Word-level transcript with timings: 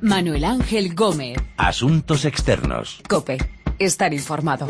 Manuel 0.00 0.44
Ángel 0.44 0.94
Gómez. 0.94 1.38
Asuntos 1.56 2.24
externos. 2.26 3.00
Cope. 3.08 3.38
Estar 3.78 4.12
informado. 4.12 4.66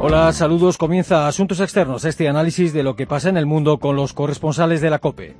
Hola, 0.00 0.32
saludos. 0.32 0.78
Comienza 0.78 1.26
Asuntos 1.26 1.60
Externos, 1.60 2.04
este 2.04 2.28
análisis 2.28 2.72
de 2.72 2.82
lo 2.82 2.96
que 2.96 3.06
pasa 3.06 3.28
en 3.28 3.36
el 3.36 3.46
mundo 3.46 3.78
con 3.78 3.96
los 3.96 4.12
corresponsales 4.12 4.80
de 4.80 4.90
la 4.90 4.98
COPE. 4.98 5.36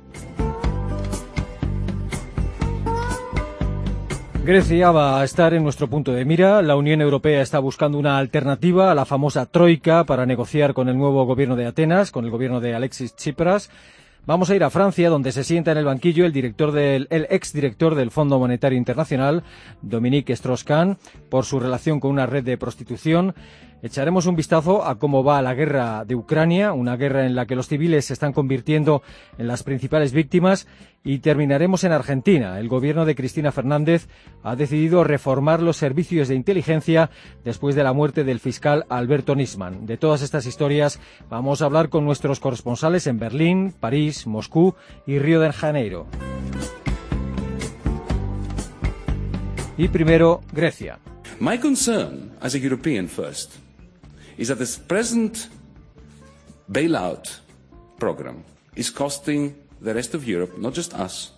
Grecia 4.43 4.91
va 4.91 5.19
a 5.19 5.23
estar 5.25 5.53
en 5.53 5.63
nuestro 5.63 5.87
punto 5.87 6.13
de 6.13 6.23
mira. 6.23 6.61
La 6.61 6.75
Unión 6.75 7.01
Europea 7.01 7.41
está 7.41 7.59
buscando 7.59 7.97
una 7.97 8.17
alternativa 8.17 8.91
a 8.91 8.95
la 8.95 9.05
famosa 9.05 9.45
Troika 9.45 10.05
para 10.05 10.25
negociar 10.25 10.73
con 10.73 10.87
el 10.87 10.97
nuevo 10.97 11.25
gobierno 11.25 11.55
de 11.55 11.65
Atenas, 11.65 12.11
con 12.11 12.25
el 12.25 12.31
gobierno 12.31 12.59
de 12.61 12.73
Alexis 12.73 13.15
Tsipras. 13.15 13.69
Vamos 14.27 14.49
a 14.49 14.57
ir 14.57 14.63
a 14.65 14.69
Francia, 14.69 15.09
donde 15.09 15.31
se 15.31 15.45
sienta 15.45 15.71
en 15.71 15.77
el 15.77 15.85
banquillo 15.85 16.25
el 16.25 16.33
director 16.33 16.73
del, 16.73 17.07
el 17.11 17.27
exdirector 17.29 17.95
del 17.95 18.11
Fondo 18.11 18.37
Monetario 18.37 18.77
Internacional, 18.77 19.43
Dominique 19.81 20.33
Strauss-Kahn, 20.33 20.97
por 21.29 21.45
su 21.45 21.61
relación 21.61 22.01
con 22.01 22.11
una 22.11 22.25
red 22.25 22.43
de 22.43 22.57
prostitución. 22.57 23.33
Echaremos 23.83 24.25
un 24.25 24.35
vistazo 24.35 24.83
a 24.85 24.97
cómo 24.97 25.23
va 25.23 25.41
la 25.43 25.53
guerra 25.53 26.03
de 26.03 26.15
Ucrania, 26.15 26.73
una 26.73 26.95
guerra 26.95 27.27
en 27.27 27.35
la 27.35 27.45
que 27.45 27.55
los 27.55 27.67
civiles 27.67 28.05
se 28.05 28.13
están 28.13 28.33
convirtiendo 28.33 29.03
en 29.37 29.47
las 29.47 29.61
principales 29.61 30.13
víctimas 30.13 30.67
y 31.03 31.19
terminaremos 31.19 31.83
en 31.83 31.91
Argentina. 31.91 32.59
El 32.59 32.69
gobierno 32.69 33.05
de 33.05 33.13
Cristina 33.13 33.51
Fernández 33.51 34.07
ha 34.41 34.55
decidido 34.55 35.03
reformar 35.03 35.61
los 35.61 35.77
servicios 35.77 36.27
de 36.27 36.33
inteligencia 36.33 37.11
después 37.45 37.75
de 37.75 37.83
la 37.83 37.93
muerte 37.93 38.23
del 38.23 38.39
fiscal 38.39 38.85
Alberto 38.89 39.35
Nisman. 39.35 39.85
De 39.85 39.97
todas 39.97 40.23
estas 40.23 40.47
historias 40.47 40.99
vamos 41.29 41.61
a 41.61 41.65
hablar 41.65 41.89
con 41.89 42.03
nuestros 42.03 42.39
corresponsales 42.39 43.05
en 43.05 43.19
Berlín, 43.19 43.75
París, 43.79 44.25
Moscú 44.25 44.73
y 45.05 45.19
Río 45.19 45.39
de 45.39 45.53
Janeiro. 45.53 46.07
Y 49.77 49.89
primero, 49.89 50.41
Grecia. 50.51 50.97
My 51.39 51.59
concern 51.59 52.31
as 52.41 52.55
a 52.55 52.57
European 52.57 53.07
first 53.07 53.66
is 54.37 54.47
that 54.47 54.57
this 54.57 54.77
present 54.77 55.49
bailout 56.71 57.39
program 57.99 58.43
is 58.75 58.91
costing 58.91 59.55
the 59.81 59.93
rest 59.93 60.13
of 60.13 60.27
Europe, 60.27 60.57
not 60.57 60.73
just 60.73 60.93
us, 60.93 61.31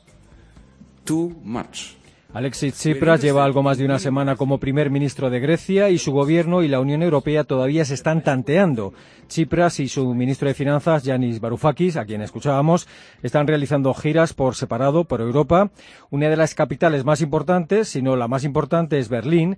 too 1.06 1.36
much. 1.44 1.96
Alexis 2.32 2.76
Tsipras 2.76 3.24
lleva 3.24 3.44
algo 3.44 3.64
más 3.64 3.80
de 3.80 3.86
una 3.86 3.98
semana 3.98 4.36
como 4.36 4.60
primer 4.60 4.92
ministro 4.92 5.32
de 5.32 5.40
Grecia 5.40 5.90
y 5.90 5.98
su 5.98 6.12
gobierno 6.12 6.62
y 6.62 6.68
la 6.68 6.80
Unión 6.80 7.02
Europea 7.02 7.44
todavía 7.44 7.86
se 7.86 7.96
están 7.96 8.24
tanteando. 8.24 8.94
Tsipras 9.28 9.80
y 9.80 9.88
su 9.88 10.14
ministro 10.14 10.48
de 10.48 10.54
Finanzas, 10.54 11.04
Yanis 11.04 11.40
Varoufakis, 11.40 11.98
a 11.98 12.06
quien 12.06 12.22
escuchábamos, 12.22 12.88
están 13.24 13.48
realizando 13.48 13.92
giras 13.96 14.34
por 14.34 14.54
separado 14.54 15.06
por 15.06 15.22
Europa. 15.22 15.72
Una 16.12 16.30
de 16.30 16.38
las 16.38 16.54
capitales 16.54 17.04
más 17.04 17.22
importantes, 17.22 17.88
si 17.88 18.04
no 18.04 18.16
la 18.16 18.28
más 18.28 18.44
importante, 18.44 19.00
es 19.00 19.10
Berlín 19.10 19.58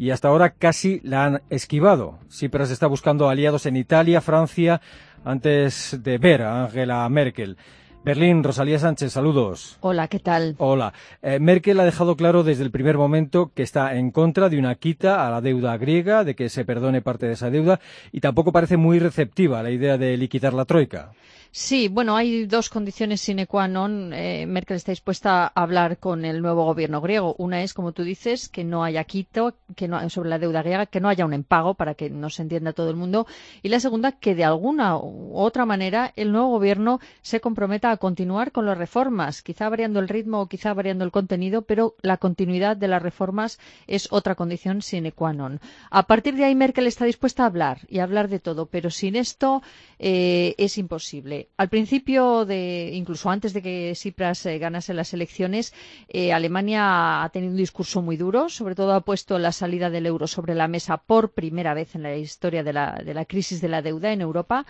y 0.00 0.12
hasta 0.12 0.28
ahora 0.28 0.54
casi 0.54 0.98
la 1.04 1.26
han 1.26 1.42
esquivado. 1.50 2.20
Tsipras 2.28 2.70
está 2.70 2.86
buscando 2.86 3.28
aliados 3.28 3.66
en 3.66 3.76
Italia, 3.76 4.22
Francia, 4.22 4.80
antes 5.26 5.98
de 6.02 6.16
ver 6.16 6.40
a 6.40 6.64
Angela 6.64 7.06
Merkel. 7.10 7.58
Berlín, 8.02 8.42
Rosalía 8.42 8.78
Sánchez, 8.78 9.12
saludos. 9.12 9.76
Hola, 9.80 10.08
¿qué 10.08 10.18
tal? 10.18 10.54
Hola. 10.56 10.94
Eh, 11.20 11.38
Merkel 11.38 11.78
ha 11.80 11.84
dejado 11.84 12.16
claro 12.16 12.44
desde 12.44 12.64
el 12.64 12.70
primer 12.70 12.96
momento 12.96 13.52
que 13.54 13.62
está 13.62 13.94
en 13.94 14.10
contra 14.10 14.48
de 14.48 14.58
una 14.58 14.74
quita 14.76 15.26
a 15.26 15.30
la 15.30 15.42
deuda 15.42 15.76
griega, 15.76 16.24
de 16.24 16.34
que 16.34 16.48
se 16.48 16.64
perdone 16.64 17.02
parte 17.02 17.26
de 17.26 17.34
esa 17.34 17.50
deuda, 17.50 17.78
y 18.10 18.20
tampoco 18.20 18.52
parece 18.52 18.78
muy 18.78 19.00
receptiva 19.00 19.60
a 19.60 19.62
la 19.62 19.70
idea 19.70 19.98
de 19.98 20.16
liquidar 20.16 20.54
la 20.54 20.64
troika. 20.64 21.12
Sí, 21.52 21.88
bueno, 21.88 22.14
hay 22.14 22.46
dos 22.46 22.70
condiciones 22.70 23.20
sine 23.20 23.48
qua 23.48 23.66
non. 23.66 24.12
Eh, 24.14 24.46
Merkel 24.46 24.76
está 24.76 24.92
dispuesta 24.92 25.46
a 25.46 25.62
hablar 25.62 25.98
con 25.98 26.24
el 26.24 26.42
nuevo 26.42 26.64
gobierno 26.64 27.00
griego. 27.00 27.34
Una 27.38 27.64
es, 27.64 27.74
como 27.74 27.90
tú 27.90 28.04
dices, 28.04 28.48
que 28.48 28.62
no 28.62 28.84
haya 28.84 29.02
quito 29.02 29.54
que 29.74 29.88
no, 29.88 30.08
sobre 30.10 30.30
la 30.30 30.38
deuda 30.38 30.62
griega, 30.62 30.86
que 30.86 31.00
no 31.00 31.08
haya 31.08 31.26
un 31.26 31.32
empago 31.32 31.74
para 31.74 31.94
que 31.94 32.08
no 32.08 32.30
se 32.30 32.42
entienda 32.42 32.72
todo 32.72 32.90
el 32.90 32.94
mundo. 32.94 33.26
Y 33.62 33.68
la 33.68 33.80
segunda, 33.80 34.12
que 34.12 34.36
de 34.36 34.44
alguna 34.44 34.96
u 34.96 35.32
otra 35.34 35.66
manera 35.66 36.12
el 36.14 36.30
nuevo 36.30 36.50
gobierno 36.50 37.00
se 37.20 37.40
comprometa 37.40 37.90
a 37.90 37.96
continuar 37.96 38.52
con 38.52 38.64
las 38.64 38.78
reformas, 38.78 39.42
quizá 39.42 39.68
variando 39.68 39.98
el 39.98 40.08
ritmo 40.08 40.42
o 40.42 40.46
quizá 40.46 40.72
variando 40.72 41.04
el 41.04 41.10
contenido, 41.10 41.62
pero 41.62 41.96
la 42.00 42.18
continuidad 42.18 42.76
de 42.76 42.86
las 42.86 43.02
reformas 43.02 43.58
es 43.88 44.06
otra 44.12 44.36
condición 44.36 44.82
sine 44.82 45.10
qua 45.10 45.32
non. 45.32 45.60
A 45.90 46.04
partir 46.04 46.36
de 46.36 46.44
ahí, 46.44 46.54
Merkel 46.54 46.86
está 46.86 47.06
dispuesta 47.06 47.42
a 47.42 47.46
hablar 47.46 47.80
y 47.88 47.98
a 47.98 48.04
hablar 48.04 48.28
de 48.28 48.38
todo, 48.38 48.66
pero 48.66 48.88
sin 48.90 49.16
esto 49.16 49.62
eh, 49.98 50.54
es 50.56 50.78
imposible 50.78 51.39
al 51.56 51.68
principio, 51.68 52.44
de, 52.44 52.90
incluso 52.94 53.30
antes 53.30 53.52
de 53.52 53.62
que 53.62 53.92
Tsipras 53.94 54.46
eh, 54.46 54.58
ganase 54.58 54.94
las 54.94 55.12
elecciones, 55.14 55.72
eh, 56.08 56.32
Alemania 56.32 57.22
ha 57.22 57.28
tenido 57.30 57.52
un 57.52 57.56
discurso 57.56 58.02
muy 58.02 58.16
duro. 58.16 58.48
Sobre 58.48 58.74
todo 58.74 58.92
ha 58.94 59.00
puesto 59.02 59.38
la 59.38 59.52
salida 59.52 59.90
del 59.90 60.06
euro 60.06 60.26
sobre 60.26 60.54
la 60.54 60.68
mesa 60.68 60.96
por 60.98 61.32
primera 61.32 61.74
vez 61.74 61.94
en 61.94 62.02
la 62.02 62.16
historia 62.16 62.62
de 62.62 62.72
la, 62.72 63.00
de 63.04 63.14
la 63.14 63.24
crisis 63.24 63.60
de 63.60 63.68
la 63.68 63.82
deuda 63.82 64.12
en 64.12 64.20
Europa. 64.20 64.66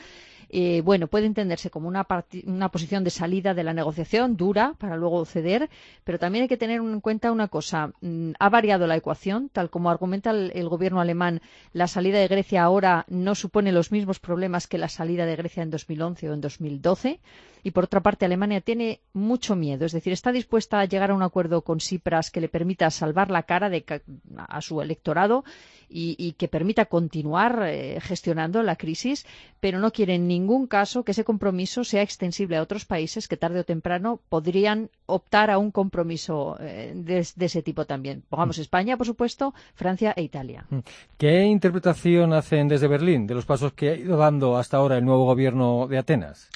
Eh, 0.52 0.80
bueno, 0.84 1.06
puede 1.06 1.26
entenderse 1.26 1.70
como 1.70 1.86
una, 1.86 2.04
una, 2.44 2.68
posición 2.70 3.04
de 3.04 3.10
salida 3.10 3.54
de 3.54 3.62
la 3.62 3.72
negociación 3.72 4.36
dura 4.36 4.74
para 4.78 4.96
luego 4.96 5.24
ceder, 5.24 5.70
pero 6.02 6.18
también 6.18 6.42
hay 6.42 6.48
que 6.48 6.56
tener 6.56 6.80
en 6.80 7.00
cuenta 7.00 7.30
una 7.30 7.46
cosa. 7.46 7.92
Mm, 8.00 8.32
ha 8.36 8.48
variado 8.48 8.88
la 8.88 8.96
ecuación, 8.96 9.48
tal 9.48 9.70
como 9.70 9.90
argumenta 9.90 10.32
el, 10.32 10.68
gobierno 10.68 11.00
alemán. 11.00 11.40
La 11.72 11.86
salida 11.86 12.18
de 12.18 12.26
Grecia 12.26 12.64
ahora 12.64 13.04
no 13.08 13.36
supone 13.36 13.70
los 13.70 13.92
mismos 13.92 14.18
problemas 14.18 14.66
que 14.66 14.78
la 14.78 14.88
salida 14.88 15.24
de 15.24 15.36
Grecia 15.36 15.62
en 15.62 15.70
2011 15.70 16.30
o 16.30 16.34
en 16.34 16.40
2012 16.40 17.20
y 17.62 17.70
por 17.70 17.84
otra 17.84 18.00
parte 18.00 18.24
Alemania 18.24 18.60
tiene 18.60 19.00
mucho 19.12 19.54
miedo, 19.54 19.84
es 19.84 19.92
decir, 19.92 20.14
está 20.14 20.32
dispuesta 20.32 20.80
a 20.80 20.86
llegar 20.86 21.10
a 21.10 21.14
un 21.14 21.22
acuerdo 21.22 21.62
con 21.62 21.78
Tsipras 21.78 22.30
que 22.30 22.40
le 22.40 22.48
permita 22.48 22.90
salvar 22.90 23.30
la 23.30 23.42
cara 23.42 23.68
de, 23.68 23.84
a 24.36 24.60
su 24.62 24.80
electorado 24.80 25.44
y, 25.90 26.14
y 26.18 26.32
que 26.32 26.48
permita 26.48 26.86
continuar 26.86 27.64
eh, 27.66 27.98
gestionando 28.00 28.62
la 28.62 28.76
crisis, 28.76 29.26
pero 29.58 29.80
no 29.80 29.92
quiere 29.92 30.14
en 30.14 30.28
ningún 30.28 30.66
caso 30.66 31.02
que 31.02 31.12
ese 31.12 31.24
compromiso 31.24 31.84
sea 31.84 32.02
extensible 32.02 32.56
a 32.56 32.62
otros 32.62 32.84
países 32.84 33.28
que 33.28 33.36
tarde 33.36 33.60
o 33.60 33.64
temprano 33.64 34.20
podrían 34.28 34.90
optar 35.06 35.50
a 35.50 35.58
un 35.58 35.70
compromiso 35.70 36.56
eh, 36.60 36.92
de, 36.94 37.26
de, 37.34 37.46
ese 37.46 37.62
tipo 37.62 37.84
también. 37.84 38.22
Pongamos 38.28 38.58
España, 38.58 38.96
por 38.96 39.06
supuesto, 39.06 39.52
Francia 39.74 40.14
e 40.16 40.22
Italia. 40.22 40.64
Mm. 40.70 40.78
¿Qué 41.18 41.44
interpretación 41.44 42.32
hacen 42.32 42.68
desde 42.68 42.88
Berlín 42.88 43.26
de 43.26 43.34
los 43.34 43.44
pasos 43.44 43.72
que 43.72 43.90
ha 43.90 43.96
ido 43.96 44.16
dando 44.16 44.56
hasta 44.56 44.76
ahora 44.76 44.96
el 44.96 45.04
nuevo 45.04 45.24
gobierno 45.24 45.88
de 45.88 45.98
Atenas? 45.98 46.48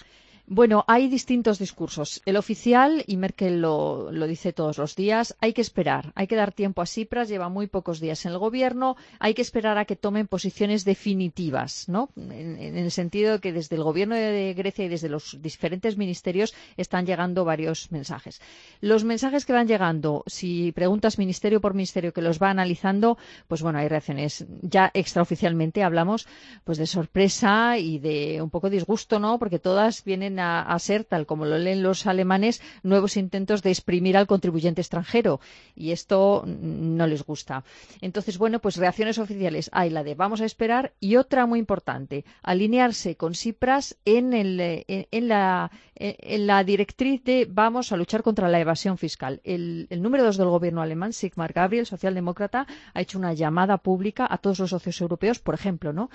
Bueno, 0.47 0.84
hay 0.88 1.09
distintos 1.09 1.59
discursos. 1.59 2.21
El 2.27 2.37
oficial, 2.37 3.03
y 3.06 3.16
Merkel 3.16 3.62
lo, 3.62 4.10
dice 4.27 4.53
todos 4.53 4.77
los 4.77 4.94
días, 4.94 5.34
hay 5.41 5.55
que 5.55 5.62
esperar, 5.62 6.12
hay 6.15 6.27
que 6.27 6.37
dar 6.37 6.53
tiempo 6.53 6.82
a 6.82 6.84
Tsipras, 6.84 7.31
lleva 7.31 7.49
muy 7.49 7.66
pocos 7.66 7.99
días 7.99 8.27
en 8.27 8.32
el 8.32 8.38
gobierno, 8.38 8.94
hay 9.19 9.32
que 9.32 9.41
esperar 9.41 9.78
a 9.78 9.87
que 9.87 9.97
tomen 9.97 10.27
posiciones 10.27 10.84
definitivas, 10.84 11.88
¿no? 11.88 12.10
En, 12.16 12.59
en 12.59 12.77
el 12.77 12.91
sentido 12.91 13.32
de 13.32 13.38
que 13.38 13.55
desde 13.55 13.77
el 13.77 13.84
gobierno 13.84 14.16
de 14.16 14.53
Grecia 14.53 14.84
y 14.84 14.88
desde 14.88 15.09
los 15.09 15.38
diferentes 15.41 15.97
ministerios 15.97 16.53
están 16.76 17.06
llegando 17.06 17.47
varios 17.47 17.91
mensajes. 17.91 18.43
Los 18.82 19.03
mensajes 19.03 19.47
que 19.47 19.55
van 19.55 19.66
llegando, 19.66 20.25
si 20.26 20.72
preguntas 20.72 21.19
ministerio 21.19 21.62
por 21.62 21.72
ministerio 21.72 22.12
que 22.12 22.21
los 22.21 22.38
va 22.38 22.50
analizando, 22.50 23.16
pues 23.49 23.62
bueno, 23.62 23.78
hay 23.78 23.88
reacciones. 23.88 24.44
Ya 24.61 24.91
extraoficialmente 24.93 25.82
hablamos 25.82 26.26
pues 26.65 26.76
de 26.76 26.87
sorpresa 26.87 27.78
y 27.78 27.99
de 27.99 28.43
un 28.43 28.50
poco 28.50 28.69
disgusto, 28.69 29.19
¿no? 29.19 29.38
Porque 29.38 29.59
todas 29.59 30.05
vienen 30.05 30.33
a, 30.38 30.78
ser, 30.78 31.04
tal 31.04 31.26
como 31.26 31.44
lo 31.44 31.58
leen 31.58 31.82
los 31.82 32.06
alemanes, 32.06 32.62
nuevos 32.82 33.16
intentos 33.16 33.62
de 33.62 33.70
exprimir 33.70 34.16
al 34.16 34.26
contribuyente 34.26 34.80
extranjero. 34.80 35.40
Y 35.74 35.92
esto 35.92 36.44
no 36.46 37.06
les 37.06 37.24
gusta. 37.24 37.64
Entonces, 38.00 38.38
bueno, 38.38 38.60
pues 38.60 38.76
reacciones 38.76 39.18
oficiales. 39.18 39.70
Hay 39.72 39.90
la 39.90 40.04
de 40.04 40.14
vamos 40.14 40.40
a 40.40 40.44
esperar 40.44 40.92
y 41.00 41.16
otra 41.16 41.46
muy 41.46 41.58
importante, 41.58 42.24
alinearse 42.42 43.16
con 43.16 43.34
Cipras 43.34 43.96
en, 44.04 44.32
el, 44.32 44.60
en, 44.60 45.06
en, 45.10 45.28
la, 45.28 45.70
en 45.94 46.46
la 46.46 46.64
directriz 46.64 47.22
de 47.24 47.46
vamos 47.50 47.92
a 47.92 47.96
luchar 47.96 48.22
contra 48.22 48.48
la 48.48 48.60
evasión 48.60 48.98
fiscal. 48.98 49.40
El, 49.44 49.87
el 49.90 50.02
número 50.02 50.25
dos 50.25 50.37
del 50.37 50.48
gobierno 50.48 50.82
alemán, 50.82 51.12
Sigmar 51.12 51.52
Gabriel, 51.52 51.87
socialdemócrata, 51.87 52.66
ha 52.92 53.00
hecho 53.00 53.19
una 53.19 53.32
llamada 53.32 53.78
pública 53.78 54.26
a 54.28 54.38
todos 54.38 54.58
los 54.58 54.70
socios 54.70 55.00
europeos, 55.00 55.38
por 55.38 55.54
ejemplo, 55.54 55.92
¿no? 55.92 56.10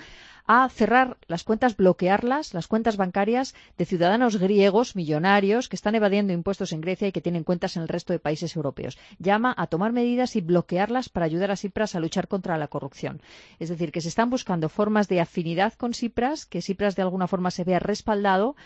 a 0.52 0.68
cerrar 0.68 1.16
las 1.28 1.44
cuentas, 1.44 1.76
bloquearlas, 1.76 2.54
las 2.54 2.66
cuentas 2.66 2.96
bancarias 2.96 3.54
de 3.78 3.84
ciudadanos 3.84 4.09
griegos 4.38 4.96
millonarios 4.96 5.68
que 5.68 5.76
están 5.76 5.94
evadiendo 5.94 6.32
impuestos 6.32 6.72
en 6.72 6.80
Grecia 6.80 7.08
y 7.08 7.12
que 7.12 7.20
tienen 7.20 7.44
cuentas 7.44 7.76
en 7.76 7.82
el 7.82 7.88
resto 7.88 8.12
de 8.12 8.18
países 8.18 8.56
europeos. 8.56 8.98
Llama 9.18 9.54
a 9.56 9.66
tomar 9.66 9.92
medidas 9.92 10.36
y 10.36 10.40
bloquearlas 10.40 11.08
para 11.08 11.26
ayudar 11.26 11.50
a 11.50 11.56
Cipras 11.56 11.94
a 11.94 12.00
luchar 12.00 12.28
contra 12.28 12.58
la 12.58 12.68
corrupción. 12.68 13.22
Es 13.58 13.68
decir, 13.68 13.92
que 13.92 14.00
se 14.00 14.08
están 14.08 14.30
buscando 14.30 14.68
formas 14.68 15.08
de 15.08 15.20
afinidad 15.20 15.74
con 15.74 15.94
Cipras, 15.94 16.46
que 16.46 16.62
Cipras 16.62 16.96
de 16.96 17.02
alguna 17.02 17.28
forma 17.28 17.50
se 17.50 17.64
vea 17.64 17.78
respaldado 17.78 18.56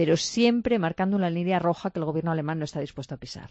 pero 0.00 0.16
siempre 0.16 0.78
marcando 0.78 1.14
una 1.14 1.28
línea 1.28 1.58
roja 1.58 1.90
que 1.90 1.98
el 1.98 2.06
gobierno 2.06 2.30
alemán 2.30 2.58
no 2.58 2.64
está 2.64 2.80
dispuesto 2.80 3.16
a 3.16 3.18
pisar. 3.18 3.50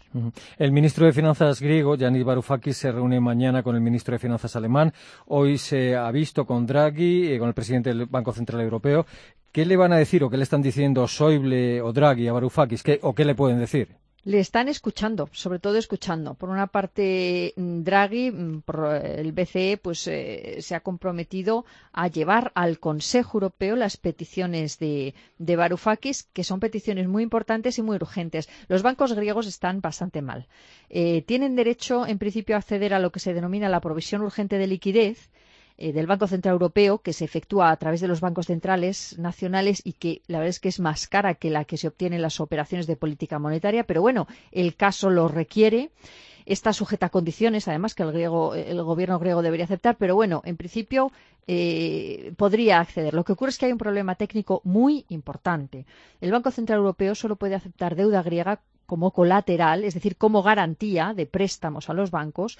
El 0.58 0.72
ministro 0.72 1.06
de 1.06 1.12
Finanzas 1.12 1.60
griego, 1.60 1.94
Yanis 1.94 2.24
Varoufakis, 2.24 2.76
se 2.76 2.90
reúne 2.90 3.20
mañana 3.20 3.62
con 3.62 3.76
el 3.76 3.80
ministro 3.80 4.14
de 4.14 4.18
Finanzas 4.18 4.56
alemán. 4.56 4.92
Hoy 5.26 5.58
se 5.58 5.94
ha 5.94 6.10
visto 6.10 6.46
con 6.46 6.66
Draghi, 6.66 7.34
eh, 7.34 7.38
con 7.38 7.46
el 7.46 7.54
presidente 7.54 7.90
del 7.90 8.06
Banco 8.06 8.32
Central 8.32 8.62
Europeo. 8.62 9.06
¿Qué 9.52 9.64
le 9.64 9.76
van 9.76 9.92
a 9.92 9.96
decir 9.98 10.24
o 10.24 10.28
qué 10.28 10.38
le 10.38 10.42
están 10.42 10.60
diciendo 10.60 11.06
Schäuble 11.06 11.82
o 11.82 11.92
Draghi 11.92 12.26
a 12.26 12.32
Varoufakis? 12.32 12.82
¿Qué, 12.82 12.98
¿O 13.00 13.14
qué 13.14 13.24
le 13.24 13.36
pueden 13.36 13.60
decir? 13.60 13.99
Le 14.24 14.38
están 14.38 14.68
escuchando, 14.68 15.30
sobre 15.32 15.58
todo 15.58 15.76
escuchando. 15.78 16.34
Por 16.34 16.50
una 16.50 16.66
parte, 16.66 17.54
mm, 17.56 17.82
Draghi, 17.82 18.30
mm, 18.30 18.60
por 18.62 18.94
el 18.94 19.32
BCE, 19.32 19.78
pues 19.78 20.06
eh, 20.08 20.58
se 20.60 20.74
ha 20.74 20.80
comprometido 20.80 21.64
a 21.92 22.08
llevar 22.08 22.52
al 22.54 22.78
Consejo 22.78 23.38
Europeo 23.38 23.76
las 23.76 23.96
peticiones 23.96 24.78
de, 24.78 25.14
de, 25.38 25.56
Varoufakis, 25.56 26.24
que 26.34 26.44
son 26.44 26.60
peticiones 26.60 27.08
muy 27.08 27.22
importantes 27.22 27.78
y 27.78 27.82
muy 27.82 27.96
urgentes. 27.96 28.48
Los 28.68 28.82
bancos 28.82 29.14
griegos 29.14 29.46
están 29.46 29.80
bastante 29.80 30.20
mal. 30.20 30.48
Eh, 30.90 31.22
tienen 31.22 31.56
derecho, 31.56 32.06
en 32.06 32.18
principio, 32.18 32.56
a 32.56 32.58
acceder 32.58 32.92
a 32.92 32.98
lo 32.98 33.10
que 33.12 33.20
se 33.20 33.32
denomina 33.32 33.68
la 33.70 33.80
provisión 33.80 34.20
urgente 34.20 34.58
de 34.58 34.66
liquidez, 34.66 35.30
eh, 35.82 35.92
del 35.94 36.06
Banco 36.06 36.26
Central 36.26 36.52
Europeo 36.52 36.98
que 36.98 37.14
se 37.14 37.24
efectúa 37.24 37.70
a 37.70 37.76
través 37.76 38.02
de 38.02 38.08
los 38.08 38.20
bancos 38.20 38.46
centrales 38.46 39.18
nacionales 39.18 39.80
y 39.82 39.94
que 39.94 40.20
la 40.26 40.38
verdad 40.38 40.50
es 40.50 40.60
que 40.60 40.68
es 40.68 40.78
más 40.78 41.08
cara 41.08 41.34
que 41.34 41.48
la 41.48 41.64
que 41.64 41.78
se 41.78 41.88
obtiene 41.88 42.16
en 42.16 42.22
las 42.22 42.38
operaciones 42.38 42.86
de 42.86 42.96
política 42.96 43.38
monetaria, 43.38 43.84
pero 43.84 44.02
bueno, 44.02 44.26
el 44.52 44.76
caso 44.76 45.08
lo 45.08 45.26
requiere. 45.26 45.90
Está 46.44 46.72
sujeta 46.72 47.06
a 47.06 47.10
condiciones, 47.10 47.66
además, 47.66 47.94
que 47.94 48.02
el, 48.02 48.12
griego, 48.12 48.54
el 48.54 48.82
gobierno 48.82 49.18
griego 49.18 49.40
debería 49.40 49.64
aceptar, 49.64 49.96
pero 49.96 50.14
bueno, 50.14 50.42
en 50.44 50.56
principio 50.56 51.12
eh, 51.46 52.32
podría 52.36 52.80
acceder. 52.80 53.14
Lo 53.14 53.24
que 53.24 53.32
ocurre 53.32 53.50
es 53.50 53.58
que 53.58 53.66
hay 53.66 53.72
un 53.72 53.78
problema 53.78 54.16
técnico 54.16 54.60
muy 54.64 55.06
importante. 55.08 55.86
El 56.20 56.30
Banco 56.32 56.50
Central 56.50 56.78
Europeo 56.78 57.14
solo 57.14 57.36
puede 57.36 57.54
aceptar 57.54 57.94
deuda 57.94 58.22
griega 58.22 58.60
como 58.84 59.12
colateral, 59.12 59.84
es 59.84 59.94
decir, 59.94 60.16
como 60.16 60.42
garantía 60.42 61.14
de 61.14 61.24
préstamos 61.24 61.88
a 61.88 61.94
los 61.94 62.10
bancos, 62.10 62.58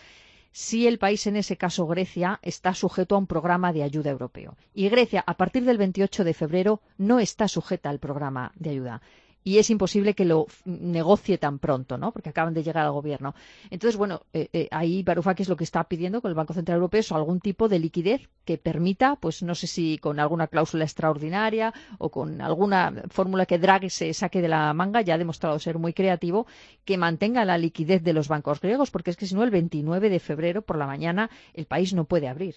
si 0.52 0.86
el 0.86 0.98
país, 0.98 1.26
en 1.26 1.36
ese 1.36 1.56
caso 1.56 1.86
Grecia, 1.86 2.38
está 2.42 2.74
sujeto 2.74 3.14
a 3.14 3.18
un 3.18 3.26
programa 3.26 3.72
de 3.72 3.82
ayuda 3.82 4.10
europeo. 4.10 4.56
Y 4.74 4.88
Grecia, 4.88 5.22
a 5.26 5.34
partir 5.36 5.64
del 5.64 5.78
28 5.78 6.24
de 6.24 6.34
febrero, 6.34 6.80
no 6.98 7.20
está 7.20 7.48
sujeta 7.48 7.90
al 7.90 7.98
programa 8.00 8.52
de 8.56 8.70
ayuda 8.70 9.02
y 9.44 9.58
es 9.58 9.70
imposible 9.70 10.14
que 10.14 10.24
lo 10.24 10.46
negocie 10.64 11.38
tan 11.38 11.58
pronto, 11.58 11.96
¿no? 11.98 12.12
Porque 12.12 12.28
acaban 12.28 12.54
de 12.54 12.62
llegar 12.62 12.84
al 12.84 12.92
gobierno. 12.92 13.34
Entonces, 13.70 13.96
bueno, 13.96 14.22
eh, 14.32 14.48
eh, 14.52 14.68
ahí 14.70 15.02
Varoufakis 15.02 15.48
lo 15.48 15.56
que 15.56 15.64
está 15.64 15.84
pidiendo 15.84 16.20
con 16.20 16.30
el 16.30 16.34
Banco 16.34 16.52
Central 16.52 16.76
Europeo 16.76 17.00
es 17.00 17.12
algún 17.12 17.40
tipo 17.40 17.68
de 17.68 17.78
liquidez 17.78 18.28
que 18.44 18.58
permita, 18.58 19.16
pues 19.16 19.42
no 19.42 19.54
sé 19.54 19.66
si 19.66 19.98
con 19.98 20.20
alguna 20.20 20.46
cláusula 20.46 20.84
extraordinaria 20.84 21.72
o 21.98 22.10
con 22.10 22.40
alguna 22.40 22.92
fórmula 23.08 23.46
que 23.46 23.58
Draghi 23.58 23.90
se 23.90 24.12
saque 24.12 24.42
de 24.42 24.48
la 24.48 24.72
manga, 24.74 25.00
ya 25.00 25.14
ha 25.14 25.18
demostrado 25.18 25.58
ser 25.58 25.78
muy 25.78 25.92
creativo, 25.92 26.46
que 26.84 26.98
mantenga 26.98 27.44
la 27.44 27.58
liquidez 27.58 28.02
de 28.02 28.12
los 28.12 28.28
bancos 28.28 28.60
griegos, 28.60 28.90
porque 28.90 29.10
es 29.10 29.16
que 29.16 29.26
si 29.26 29.34
no, 29.34 29.42
el 29.42 29.50
29 29.50 30.10
de 30.10 30.20
febrero 30.20 30.62
por 30.62 30.76
la 30.76 30.86
mañana 30.86 31.30
el 31.54 31.66
país 31.66 31.94
no 31.94 32.04
puede 32.04 32.28
abrir. 32.28 32.56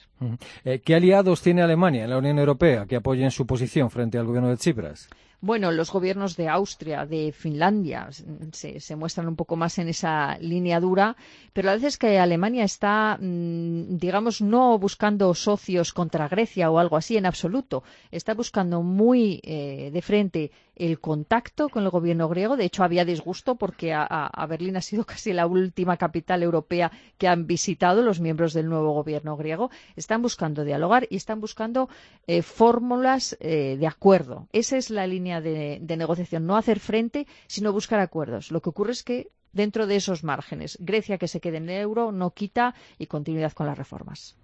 Eh, 0.63 0.79
¿Qué 0.79 0.95
aliados 0.95 1.41
tiene 1.41 1.61
Alemania 1.61 2.03
en 2.03 2.09
la 2.09 2.17
Unión 2.17 2.39
Europea 2.39 2.85
que 2.85 2.95
apoyen 2.95 3.31
su 3.31 3.45
posición 3.45 3.89
frente 3.89 4.17
al 4.17 4.25
gobierno 4.25 4.49
de 4.49 4.57
Tsipras? 4.57 5.09
Bueno, 5.43 5.73
los 5.73 5.91
gobiernos 5.91 6.37
de 6.37 6.47
Austria, 6.47 7.05
de 7.05 7.33
Finlandia, 7.33 8.07
se, 8.53 8.95
muestran 8.95 9.27
un 9.27 9.35
poco 9.35 9.57
más 9.57 9.77
en 9.77 9.89
esa 9.89 10.37
línea 10.37 10.79
dura, 10.79 11.17
pero 11.51 11.69
a 11.69 11.73
veces 11.73 11.97
que 11.97 12.17
Alemania 12.17 12.63
está, 12.63 13.17
mm, 13.19 13.97
digamos, 13.97 14.39
no 14.39 14.79
buscando 14.79 15.33
socios 15.33 15.91
contra 15.91 16.29
Grecia 16.29 16.71
o 16.71 16.79
algo 16.79 16.95
así 16.95 17.17
en 17.17 17.25
absoluto. 17.25 17.83
Está 18.09 18.35
buscando 18.35 18.83
muy 18.83 19.41
eh, 19.43 19.89
de 19.91 20.01
frente 20.01 20.51
el 20.75 20.99
contacto 20.99 21.69
con 21.69 21.83
el 21.83 21.89
gobierno 21.89 22.27
griego. 22.29 22.57
De 22.57 22.65
hecho, 22.65 22.83
había 22.83 23.05
disgusto 23.05 23.55
porque 23.55 23.93
a, 23.93 24.45
Berlín 24.47 24.77
ha 24.77 24.81
sido 24.81 25.05
casi 25.05 25.33
la 25.33 25.47
última 25.47 25.97
capital 25.97 26.43
europea 26.43 26.91
que 27.17 27.27
han 27.27 27.47
visitado 27.47 28.01
los 28.01 28.19
miembros 28.19 28.53
del 28.53 28.69
nuevo 28.69 28.93
gobierno 28.93 29.37
griego. 29.37 29.69
Están 29.95 30.21
buscando 30.21 30.63
dialogar 30.63 31.07
y 31.09 31.15
están 31.15 31.39
buscando 31.41 31.89
eh, 32.27 32.41
fórmulas 32.41 33.37
eh, 33.39 33.77
de 33.79 33.87
acuerdo. 33.87 34.47
Esa 34.51 34.77
es 34.77 34.89
la 34.89 35.07
línea 35.07 35.41
de, 35.41 35.79
de 35.81 35.97
negociación. 35.97 36.45
No 36.45 36.57
hacer 36.57 36.79
frente, 36.79 37.27
sino 37.47 37.71
buscar 37.73 37.99
acuerdos. 37.99 38.51
Lo 38.51 38.61
que 38.61 38.69
ocurre 38.69 38.91
es 38.93 39.03
que 39.03 39.31
dentro 39.51 39.87
de 39.87 39.95
esos 39.95 40.23
márgenes, 40.23 40.77
Grecia 40.81 41.17
que 41.17 41.27
se 41.27 41.39
quede 41.39 41.57
en 41.57 41.69
el 41.69 41.81
euro 41.81 42.11
no 42.11 42.31
quita 42.31 42.75
y 42.97 43.05
continuidad 43.07 43.53
con 43.53 43.67
las 43.67 43.77
reformas. 43.77 44.35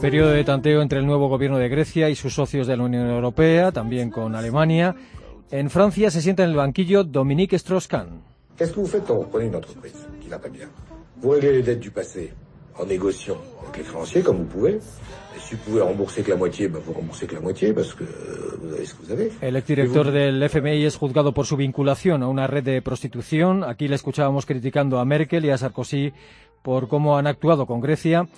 Periodo 0.00 0.30
de 0.30 0.44
tanteo 0.44 0.82
entre 0.82 1.00
el 1.00 1.06
nuevo 1.06 1.28
gobierno 1.28 1.58
de 1.58 1.68
Grecia 1.68 2.08
y 2.10 2.14
sus 2.14 2.34
socios 2.34 2.68
de 2.68 2.76
la 2.76 2.84
Unión 2.84 3.08
Europea, 3.08 3.72
también 3.72 4.10
con 4.10 4.36
Alemania. 4.36 4.94
En 5.50 5.68
Francia 5.68 6.10
se 6.10 6.22
sienta 6.22 6.44
en 6.44 6.50
el 6.50 6.56
banquillo 6.56 7.02
Dominique 7.02 7.56
Strauss-Kahn. 7.56 8.22
Qu'est-ce 12.76 12.98
que 12.98 13.96
vous 13.96 14.04
faites 14.04 14.24
quand 14.24 14.34
vous 14.34 14.44
prenez 14.44 14.78
une 15.52 15.82
entreprise 15.82 16.24
qui 16.24 16.30
va 16.30 16.36
pas 16.36 16.48
bien 16.48 16.68
Vous 16.68 17.14
réglez 17.14 17.38
les 17.38 17.68
dettes 17.68 17.74
du 17.74 17.74
passé 17.74 17.74
en 17.74 17.76
négociant 17.76 17.76
avec 18.52 18.66
les 18.66 18.72
créanciers 18.72 19.02
comme 19.02 19.18
vous 19.18 19.24
pouvez. 19.24 19.40
El 19.40 19.56
exdirector 19.56 20.10
del 20.10 20.42
FMI 20.48 20.84
es 20.84 20.96
juzgado 20.96 21.32
por 21.32 21.46
su 21.46 21.56
vinculación 21.56 22.22
a 22.22 22.28
una 22.28 22.46
red 22.46 22.64
de 22.64 22.80
prostitución. 22.80 23.64
Aquí 23.64 23.88
le 23.88 23.96
escuchábamos 23.96 24.46
criticando 24.46 24.98
a 24.98 25.04
Merkel 25.04 25.44
y 25.44 25.50
a 25.50 25.58
Sarkozy 25.58 26.12
por 26.62 26.88
cómo 26.88 27.18
han 27.18 27.26
actuado 27.26 27.66
con 27.66 27.80
Grecia. 27.80 28.28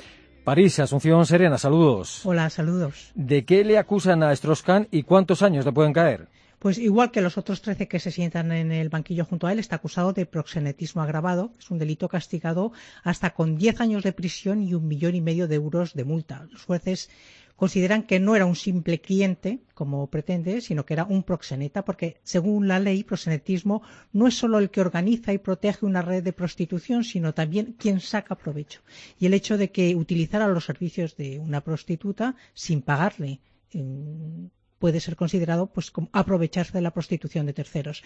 París, 0.45 0.79
Asunción 0.79 1.25
Serena, 1.25 1.57
saludos. 1.57 2.25
Hola, 2.27 2.51
saludos. 2.51 3.13
¿De 3.15 3.45
qué 3.45 3.65
le 3.65 3.79
acusan 3.79 4.23
a 4.23 4.33
Strauss-Kahn 4.33 4.89
y 4.91 5.03
cuántos 5.05 5.43
años 5.43 5.65
le 5.65 5.73
pueden 5.73 5.93
caer? 5.93 6.29
Pues 6.65 6.79
igual 6.79 7.11
que 7.11 7.21
los 7.21 7.37
otros 7.37 7.61
13 7.61 7.89
que 7.89 8.01
se 8.01 8.11
sientan 8.11 8.51
en 8.51 8.73
el 8.73 8.89
banquillo 8.89 9.27
junto 9.27 9.47
a 9.47 9.53
él, 9.53 9.59
está 9.59 9.77
acusado 9.77 10.15
de 10.15 10.25
proxenetismo 10.25 11.03
agravado, 11.03 11.53
es 11.59 11.71
un 11.71 11.77
delito 11.77 12.09
castigado 12.09 12.73
hasta 13.03 13.35
con 13.35 13.59
10 13.59 13.83
años 13.83 14.03
de 14.03 14.15
prisión 14.15 14.63
y 14.63 14.73
un 14.73 14.89
millón 14.89 15.15
y 15.15 15.21
medio 15.21 15.47
de 15.47 15.57
euros 15.57 15.93
de 15.93 16.05
multa. 16.05 16.49
Los 16.51 16.65
jueces 16.65 17.11
consideran 17.55 18.05
que 18.05 18.19
no 18.19 18.35
era 18.35 18.47
un 18.47 18.57
simple 18.57 19.03
cliente, 19.03 19.59
como 19.75 20.07
pretende, 20.07 20.63
sino 20.63 20.87
que 20.87 20.95
era 20.95 21.05
un 21.05 21.23
proxeneta, 21.23 21.85
porque 21.85 22.17
según 22.23 22.67
la 22.67 22.81
ley, 22.81 23.05
proxenetismo 23.05 23.83
no 24.15 24.27
es 24.27 24.35
solo 24.35 24.59
el 24.59 24.71
que 24.71 24.81
organiza 24.81 25.35
y 25.35 25.45
protege 25.47 25.85
una 25.85 26.01
red 26.01 26.23
de 26.23 26.33
prostitución, 26.33 27.05
sino 27.05 27.35
también 27.35 27.75
quien 27.79 28.01
saca 28.01 28.37
provecho. 28.37 28.81
Y 29.21 29.27
el 29.27 29.35
hecho 29.35 29.59
de 29.59 29.71
que 29.71 29.95
utilizara 29.95 30.49
los 30.49 30.65
servicios 30.65 31.15
de 31.19 31.39
una 31.39 31.61
prostituta 31.61 32.37
sin 32.55 32.81
pagarle 32.81 33.41
puede 34.85 35.01
ser 35.01 35.17
considerado 35.17 35.69
pues 35.69 35.91
como 35.91 36.11
aprovecharse 36.13 36.75
de 36.75 36.83
la 36.83 36.91
prostitución 36.91 37.47
de 37.47 37.55
terceros. 37.55 38.03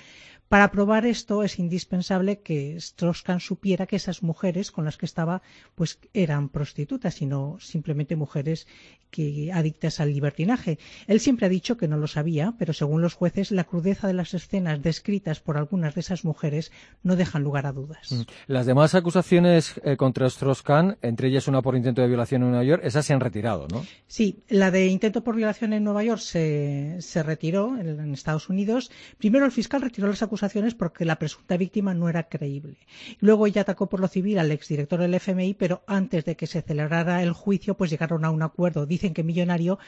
Para 0.48 0.70
probar 0.70 1.06
esto 1.06 1.42
es 1.42 1.58
indispensable 1.58 2.38
que 2.38 2.76
Strauss-Kahn 2.76 3.40
supiera 3.40 3.88
que 3.88 3.96
esas 3.96 4.22
mujeres 4.22 4.70
con 4.70 4.84
las 4.84 4.96
que 4.96 5.06
estaba 5.06 5.42
pues 5.74 5.98
eran 6.14 6.48
prostitutas 6.50 7.20
y 7.20 7.26
no 7.26 7.56
simplemente 7.58 8.14
mujeres 8.14 8.68
que 9.10 9.50
adictas 9.52 10.00
al 10.00 10.12
libertinaje. 10.12 10.78
Él 11.06 11.18
siempre 11.18 11.46
ha 11.46 11.48
dicho 11.48 11.76
que 11.76 11.88
no 11.88 11.96
lo 11.96 12.06
sabía, 12.06 12.54
pero 12.58 12.72
según 12.72 13.02
los 13.02 13.14
jueces 13.14 13.50
la 13.50 13.64
crudeza 13.64 14.06
de 14.06 14.12
las 14.12 14.34
escenas 14.34 14.82
descritas 14.82 15.40
por 15.40 15.56
algunas 15.56 15.94
de 15.94 16.02
esas 16.02 16.24
mujeres 16.24 16.70
no 17.02 17.16
dejan 17.16 17.42
lugar 17.42 17.66
a 17.66 17.72
dudas. 17.72 18.12
Mm. 18.12 18.22
Las 18.46 18.66
demás 18.66 18.94
acusaciones 18.94 19.80
eh, 19.82 19.96
contra 19.96 20.26
Strauss-Kahn, 20.26 20.98
entre 21.02 21.28
ellas 21.28 21.48
una 21.48 21.62
por 21.62 21.74
intento 21.74 22.02
de 22.02 22.08
violación 22.08 22.42
en 22.42 22.50
Nueva 22.50 22.64
York, 22.64 22.82
esas 22.84 23.06
se 23.06 23.14
han 23.14 23.20
retirado, 23.20 23.66
¿no? 23.68 23.84
Sí, 24.06 24.44
la 24.48 24.70
de 24.70 24.86
intento 24.86 25.24
por 25.24 25.34
violación 25.34 25.72
en 25.72 25.84
Nueva 25.84 26.04
York 26.04 26.20
se 26.20 26.67
se, 27.00 27.22
retiró 27.22 27.76
en, 27.78 28.12
Estados 28.14 28.48
Unidos. 28.48 28.90
Primero 29.18 29.44
el 29.44 29.52
fiscal 29.52 29.82
retiró 29.82 30.08
las 30.08 30.22
acusaciones 30.22 30.74
porque 30.74 31.04
la 31.04 31.18
presunta 31.18 31.56
víctima 31.56 31.94
no 31.94 32.08
era 32.08 32.24
creíble. 32.24 32.78
Luego 33.20 33.46
ella 33.46 33.62
atacó 33.62 33.88
por 33.88 34.00
lo 34.00 34.08
civil 34.08 34.38
al 34.38 34.52
exdirector 34.52 35.00
del 35.00 35.14
FMI, 35.14 35.54
pero 35.54 35.82
antes 35.86 36.24
de 36.24 36.36
que 36.36 36.46
se 36.46 36.62
celebrara 36.62 37.22
el 37.22 37.32
juicio, 37.32 37.76
pues 37.76 37.90
llegaron 37.90 38.24
a 38.24 38.30
un 38.30 38.42
acuerdo. 38.42 38.86
Dicen 38.86 39.14
que 39.14 39.22
millonario, 39.22 39.78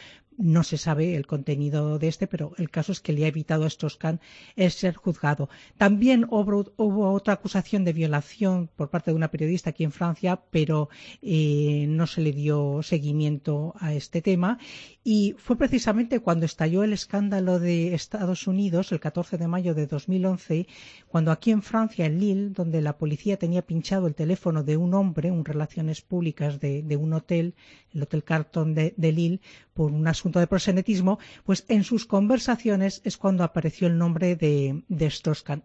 no 0.40 0.62
se 0.62 0.78
sabe 0.78 1.16
el 1.16 1.26
contenido 1.26 1.98
de 1.98 2.08
este, 2.08 2.26
pero 2.26 2.52
el 2.56 2.70
caso 2.70 2.92
es 2.92 3.00
que 3.00 3.12
le 3.12 3.24
ha 3.24 3.28
evitado 3.28 3.64
a 3.64 3.68
Strauss-Kahn 3.68 4.20
el 4.56 4.70
ser 4.70 4.94
juzgado. 4.94 5.48
También 5.76 6.26
hubo, 6.28 7.12
otra 7.12 7.34
acusación 7.34 7.84
de 7.84 7.92
violación 7.92 8.68
por 8.74 8.88
parte 8.88 9.10
de 9.10 9.16
una 9.16 9.30
periodista 9.30 9.70
aquí 9.70 9.84
en 9.84 9.92
Francia, 9.92 10.40
pero 10.50 10.88
eh, 11.22 11.86
no 11.88 12.06
se 12.06 12.22
le 12.22 12.32
dio 12.32 12.82
seguimiento 12.82 13.74
a 13.78 13.94
este 13.94 14.22
tema. 14.22 14.58
Y 15.04 15.34
fue 15.38 15.56
precisamente 15.56 16.20
cuando 16.20 16.46
estalló 16.46 16.69
el 16.70 16.92
escándalo 16.92 17.58
de 17.58 17.94
Estados 17.94 18.46
Unidos, 18.46 18.92
el 18.92 19.00
14 19.00 19.36
de 19.36 19.48
mayo 19.48 19.74
de 19.74 19.86
2011, 19.86 20.68
cuando 21.08 21.32
aquí 21.32 21.50
en 21.50 21.62
Francia, 21.62 22.06
en 22.06 22.20
Lille, 22.20 22.50
donde 22.50 22.80
la 22.80 22.96
policía 22.96 23.36
tenía 23.36 23.62
pinchado 23.62 24.06
el 24.06 24.14
teléfono 24.14 24.62
de 24.62 24.76
un 24.76 24.94
hombre, 24.94 25.30
un 25.32 25.44
relaciones 25.44 26.00
públicas 26.00 26.60
de, 26.60 26.96
un 26.96 27.12
hotel, 27.12 27.54
el 27.92 28.02
Hotel 28.02 28.22
Carton 28.22 28.74
de, 28.74 28.94
Lille, 28.96 29.40
por 29.74 29.90
un 29.90 30.06
asunto 30.06 30.38
de 30.38 30.46
prosenetismo, 30.46 31.18
pues 31.44 31.64
en 31.68 31.82
sus 31.82 32.06
conversaciones 32.06 33.00
es 33.04 33.16
cuando 33.16 33.42
apareció 33.42 33.88
el 33.88 33.98
nombre 33.98 34.36
de, 34.36 34.84
de 34.88 35.12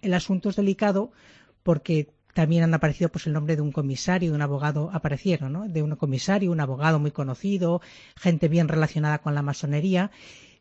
El 0.02 0.14
asunto 0.16 0.50
es 0.50 0.56
delicado 0.56 1.12
porque 1.62 2.16
también 2.36 2.64
han 2.64 2.74
aparecido 2.74 3.10
pues 3.10 3.28
el 3.28 3.34
nombre 3.34 3.56
de 3.56 3.62
un 3.62 3.72
comisario, 3.72 4.32
de 4.32 4.36
un 4.36 4.42
abogado, 4.42 4.90
aparecieron, 4.92 5.54
¿no? 5.54 5.70
De 5.70 5.82
un 5.82 5.96
comisario, 5.96 6.52
un 6.52 6.60
abogado 6.60 7.00
muy 7.00 7.12
conocido, 7.12 7.82
gente 8.18 8.50
bien 8.50 8.68
relacionada 8.68 9.20
con 9.20 9.36
la 9.36 9.42
masonería. 9.42 10.12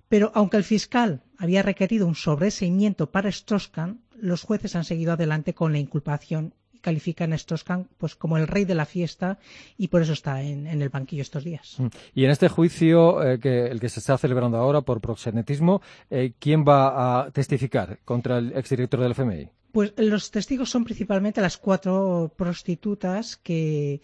Pero 0.09 0.31
aunque 0.35 0.57
el 0.57 0.65
fiscal 0.65 1.23
había 1.39 1.63
requerido 1.63 2.07
un 2.07 2.15
sobreseimiento 2.15 3.11
para 3.11 3.29
Strauss-Kahn, 3.29 4.01
los 4.17 4.43
jueces 4.43 4.77
han 4.77 4.85
seguido 4.85 5.13
adelante 5.13 5.55
con 5.55 5.73
la 5.73 5.79
inculpación 5.79 6.55
y 6.73 6.79
califican 6.79 7.33
a 7.33 7.37
Strauss-Kahn 7.37 7.89
pues, 7.99 8.15
como 8.15 8.37
el 8.37 8.47
rey 8.47 8.65
de 8.65 8.75
la 8.75 8.87
fiesta 8.87 9.39
y 9.77 9.89
por 9.89 10.03
eso 10.03 10.13
está 10.13 10.43
en, 10.43 10.67
en 10.67 10.83
el 10.83 10.89
banquillo 10.89 11.23
estos 11.23 11.45
días. 11.45 11.77
Mm. 11.79 11.87
Y 12.15 12.25
en 12.25 12.31
este 12.31 12.49
juicio, 12.49 13.23
eh, 13.23 13.39
que, 13.39 13.67
el 13.67 13.81
que 13.81 13.89
se 13.89 14.01
está 14.01 14.17
celebrando 14.19 14.59
ahora 14.59 14.83
por 14.83 15.01
proxenetismo, 15.01 15.83
eh, 16.11 16.33
¿quién 16.39 16.65
va 16.65 17.23
a 17.23 17.31
testificar 17.31 17.99
contra 18.05 18.39
el 18.39 18.53
exdirector 18.57 19.01
del 19.01 19.13
FMI? 19.13 19.49
Pues 19.73 19.93
los 19.97 20.31
testigos 20.31 20.71
son 20.71 20.85
principalmente 20.85 21.41
las 21.41 21.59
cuatro 21.59 22.33
prostitutas 22.37 23.37
que 23.37 24.01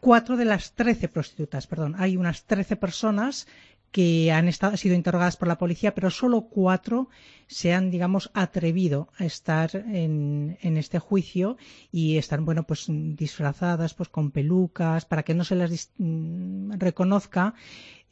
cuatro 0.00 0.36
de 0.36 0.44
las 0.44 0.74
trece 0.74 1.08
prostitutas, 1.08 1.66
perdón. 1.66 1.96
Hay 1.98 2.16
unas 2.16 2.44
trece 2.44 2.76
personas 2.76 3.48
que 3.92 4.32
han 4.32 4.48
estado, 4.48 4.76
sido 4.78 4.94
interrogadas 4.94 5.36
por 5.36 5.48
la 5.48 5.58
policía, 5.58 5.94
pero 5.94 6.10
solo 6.10 6.48
cuatro 6.48 7.08
se 7.46 7.74
han, 7.74 7.90
digamos, 7.90 8.30
atrevido 8.32 9.08
a 9.18 9.26
estar 9.26 9.76
en, 9.76 10.56
en, 10.62 10.78
este 10.78 10.98
juicio 10.98 11.58
y 11.92 12.16
están, 12.16 12.46
bueno, 12.46 12.64
pues 12.64 12.86
disfrazadas, 12.88 13.92
pues 13.92 14.08
con 14.08 14.30
pelucas, 14.30 15.04
para 15.04 15.22
que 15.22 15.34
no 15.34 15.44
se 15.44 15.56
las 15.56 15.90
mm, 15.98 16.72
reconozca, 16.78 17.54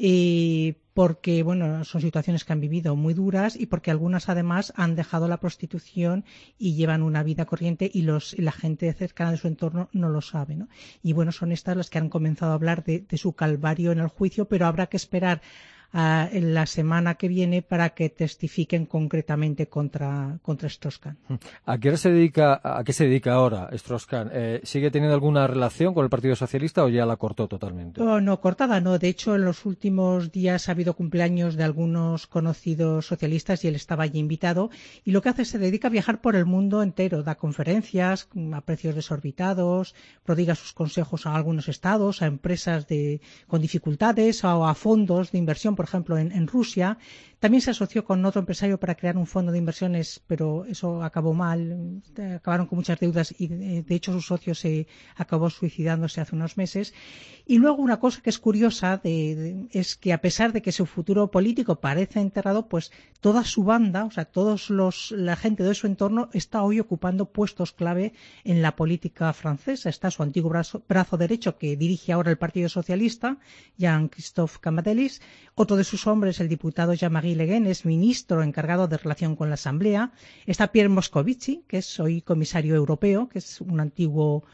eh, 0.02 0.76
porque, 0.94 1.42
bueno, 1.42 1.84
son 1.84 2.00
situaciones 2.00 2.44
que 2.44 2.52
han 2.54 2.60
vivido 2.60 2.96
muy 2.96 3.12
duras 3.12 3.54
y 3.54 3.66
porque 3.66 3.90
algunas, 3.90 4.30
además, 4.30 4.72
han 4.76 4.96
dejado 4.96 5.28
la 5.28 5.40
prostitución 5.40 6.24
y 6.58 6.74
llevan 6.74 7.02
una 7.02 7.22
vida 7.22 7.44
corriente 7.44 7.90
y, 7.92 8.02
los, 8.02 8.32
y 8.32 8.40
la 8.40 8.52
gente 8.52 8.90
cercana 8.94 9.30
de 9.32 9.36
su 9.36 9.46
entorno 9.46 9.90
no 9.92 10.08
lo 10.08 10.22
sabe, 10.22 10.56
¿no? 10.56 10.68
Y, 11.02 11.12
bueno, 11.12 11.32
son 11.32 11.52
estas 11.52 11.76
las 11.76 11.90
que 11.90 11.98
han 11.98 12.08
comenzado 12.08 12.52
a 12.52 12.54
hablar 12.54 12.82
de 12.82 13.06
su 13.18 13.34
calvario 13.34 13.92
en 13.92 13.98
el 13.98 14.08
juicio, 14.08 14.46
pero 14.46 14.66
habrá 14.66 14.86
que 14.86 14.96
esperar 14.96 15.42
uh, 15.94 16.28
en 16.32 16.54
la 16.54 16.66
semana 16.66 17.14
que 17.14 17.28
viene 17.28 17.62
para 17.62 17.90
que 17.90 18.10
testifiquen 18.10 18.86
concretamente 18.86 19.68
contra, 19.68 20.38
contra 20.42 20.68
Strauss-Kahn. 20.68 21.16
¿A 21.66 21.78
qué, 21.78 21.96
se 21.96 22.10
dedica, 22.10 22.60
¿A 22.62 22.82
qué 22.84 22.92
se 22.92 23.04
dedica 23.04 23.34
ahora 23.34 23.68
Strauss-Kahn? 23.72 24.30
Eh, 24.32 24.60
¿Sigue 24.64 24.90
teniendo 24.90 25.14
alguna 25.14 25.46
relación 25.46 25.94
con 25.94 26.04
el 26.04 26.10
Partido 26.10 26.36
Socialista 26.36 26.84
o 26.84 26.88
ya 26.88 27.06
la 27.06 27.16
cortó 27.16 27.48
totalmente? 27.48 28.02
Oh, 28.02 28.20
no, 28.20 28.40
cortada 28.40 28.80
no. 28.80 28.98
De 28.98 29.08
hecho, 29.08 29.34
en 29.34 29.44
los 29.44 29.66
últimos 29.66 30.32
días 30.32 30.68
ha 30.68 30.72
habido 30.72 30.94
cumpleaños 30.94 31.56
de 31.56 31.64
algunos 31.64 32.26
conocidos 32.26 33.06
socialistas 33.06 33.64
y 33.64 33.68
él 33.68 33.74
estaba 33.74 34.04
allí 34.04 34.18
invitado. 34.18 34.70
Y 35.04 35.12
lo 35.12 35.22
que 35.22 35.28
hace 35.28 35.42
es 35.42 35.48
se 35.48 35.58
dedica 35.58 35.88
a 35.88 35.90
viajar 35.90 36.20
por 36.20 36.36
el 36.36 36.46
mundo 36.46 36.82
entero. 36.82 37.22
Da 37.22 37.34
conferencias 37.34 38.28
a 38.52 38.60
precios 38.60 38.94
desorbitados, 38.94 39.94
prodiga 40.24 40.54
sus 40.54 40.72
consejos 40.72 41.26
a 41.26 41.34
algunos 41.34 41.68
estados, 41.68 42.22
a 42.22 42.26
empresas 42.26 42.86
de, 42.86 43.20
con 43.46 43.60
dificultades 43.60 44.44
o 44.44 44.66
a 44.66 44.74
fondos 44.74 45.32
de 45.32 45.38
inversión 45.38 45.74
por 45.80 45.86
ejemplo, 45.86 46.18
en, 46.18 46.30
en 46.32 46.46
Rusia 46.46 46.98
También 47.40 47.62
se 47.62 47.70
asoció 47.70 48.04
con 48.04 48.22
otro 48.26 48.40
empresario 48.40 48.78
para 48.78 48.94
crear 48.94 49.16
un 49.16 49.26
fondo 49.26 49.50
de 49.50 49.56
inversiones, 49.56 50.22
pero 50.26 50.66
eso 50.66 51.02
acabó 51.02 51.32
mal. 51.32 52.02
Acabaron 52.36 52.66
con 52.66 52.76
muchas 52.76 53.00
deudas 53.00 53.34
y, 53.38 53.48
de 53.48 53.94
hecho, 53.94 54.12
su 54.12 54.20
socio 54.20 54.54
se 54.54 54.86
acabó 55.16 55.48
suicidándose 55.48 56.20
hace 56.20 56.36
unos 56.36 56.58
meses. 56.58 56.92
Y 57.46 57.56
luego 57.56 57.82
una 57.82 57.98
cosa 57.98 58.20
que 58.20 58.28
es 58.28 58.38
curiosa 58.38 58.98
de, 58.98 59.68
es 59.72 59.96
que 59.96 60.12
a 60.12 60.20
pesar 60.20 60.52
de 60.52 60.60
que 60.60 60.70
su 60.70 60.84
futuro 60.84 61.30
político 61.30 61.80
parece 61.80 62.20
enterrado, 62.20 62.68
pues 62.68 62.92
toda 63.20 63.42
su 63.44 63.64
banda, 63.64 64.04
o 64.04 64.10
sea, 64.10 64.26
todos 64.26 64.68
los, 64.68 65.10
la 65.10 65.34
gente 65.34 65.62
de 65.62 65.74
su 65.74 65.86
entorno 65.86 66.28
está 66.34 66.62
hoy 66.62 66.78
ocupando 66.78 67.32
puestos 67.32 67.72
clave 67.72 68.12
en 68.44 68.60
la 68.60 68.76
política 68.76 69.32
francesa. 69.32 69.88
Está 69.88 70.10
su 70.10 70.22
antiguo 70.22 70.50
brazo, 70.50 70.82
brazo 70.86 71.16
derecho 71.16 71.56
que 71.56 71.78
dirige 71.78 72.12
ahora 72.12 72.30
el 72.30 72.36
Partido 72.36 72.68
Socialista, 72.68 73.38
Jean-Christophe 73.78 74.58
Camadelis. 74.60 75.22
Otro 75.54 75.76
de 75.76 75.84
sus 75.84 76.06
hombres, 76.06 76.38
el 76.40 76.48
diputado 76.48 76.92
Jean-Marie 76.92 77.29
Guen 77.34 77.66
es 77.66 77.84
ministro 77.84 78.42
encargado 78.42 78.88
de 78.88 78.96
relación 78.96 79.36
con 79.36 79.48
la 79.48 79.54
Asamblea. 79.54 80.12
Está 80.46 80.72
Pierre 80.72 80.88
Moscovici, 80.88 81.64
que 81.68 81.78
es 81.78 82.00
hoy 82.00 82.22
comisario 82.22 82.74
europeo, 82.74 83.28
que 83.28 83.38
es 83.38 83.60
un 83.60 83.80
antiguo 83.80 84.44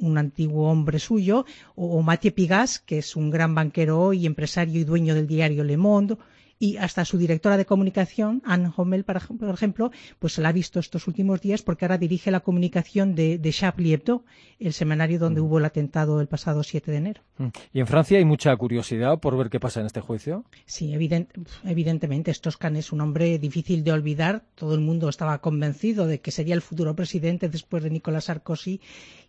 un 0.00 0.18
antiguo 0.18 0.70
hombre 0.70 0.98
suyo, 0.98 1.46
o, 1.74 1.98
o 1.98 2.02
Mathieu 2.02 2.34
Pigas, 2.34 2.80
que 2.80 2.98
es 2.98 3.16
un 3.16 3.30
gran 3.30 3.54
banquero 3.54 4.12
y 4.12 4.26
empresario 4.26 4.78
y 4.78 4.84
dueño 4.84 5.14
del 5.14 5.26
diario 5.26 5.64
Le 5.64 5.76
Monde, 5.78 6.16
y 6.62 6.76
hasta 6.76 7.06
su 7.06 7.16
directora 7.16 7.56
de 7.56 7.64
comunicación, 7.64 8.42
Anne 8.44 8.70
Hommel, 8.76 9.04
por 9.04 9.16
ejemplo, 9.16 9.90
pues 10.18 10.34
se 10.34 10.42
la 10.42 10.50
ha 10.50 10.52
visto 10.52 10.78
estos 10.78 11.08
últimos 11.08 11.40
días 11.40 11.62
porque 11.62 11.86
ahora 11.86 11.96
dirige 11.96 12.30
la 12.30 12.40
comunicación 12.40 13.14
de, 13.14 13.38
de 13.38 13.50
Charlie 13.50 13.94
Hebdo, 13.94 14.24
el 14.58 14.74
semanario 14.74 15.18
donde 15.18 15.40
mm. 15.40 15.44
hubo 15.44 15.58
el 15.58 15.64
atentado 15.64 16.20
el 16.20 16.28
pasado 16.28 16.62
7 16.62 16.90
de 16.90 16.96
enero. 16.98 17.22
Mm. 17.38 17.46
¿Y 17.72 17.80
en 17.80 17.86
Francia 17.86 18.18
hay 18.18 18.26
mucha 18.26 18.54
curiosidad 18.56 19.18
por 19.20 19.38
ver 19.38 19.48
qué 19.48 19.58
pasa 19.58 19.80
en 19.80 19.86
este 19.86 20.02
juicio? 20.02 20.44
Sí, 20.66 20.92
evident, 20.92 21.30
evidentemente. 21.64 22.34
Stoskan 22.34 22.76
es 22.76 22.92
un 22.92 23.00
hombre 23.00 23.38
difícil 23.38 23.82
de 23.82 23.92
olvidar. 23.92 24.44
Todo 24.54 24.74
el 24.74 24.80
mundo 24.82 25.08
estaba 25.08 25.40
convencido 25.40 26.06
de 26.06 26.20
que 26.20 26.30
sería 26.30 26.54
el 26.54 26.60
futuro 26.60 26.94
presidente 26.94 27.48
después 27.48 27.82
de 27.82 27.88
Nicolas 27.88 28.24
Sarkozy. 28.24 28.82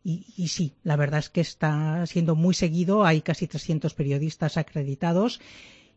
Y, 0.03 0.25
y 0.35 0.49
sí, 0.49 0.73
la 0.83 0.97
verdad 0.97 1.19
es 1.19 1.29
que 1.29 1.39
está 1.39 2.05
siendo 2.07 2.35
muy 2.35 2.55
seguido. 2.55 3.05
Hay 3.05 3.21
casi 3.21 3.47
300 3.47 3.93
periodistas 3.93 4.57
acreditados 4.57 5.39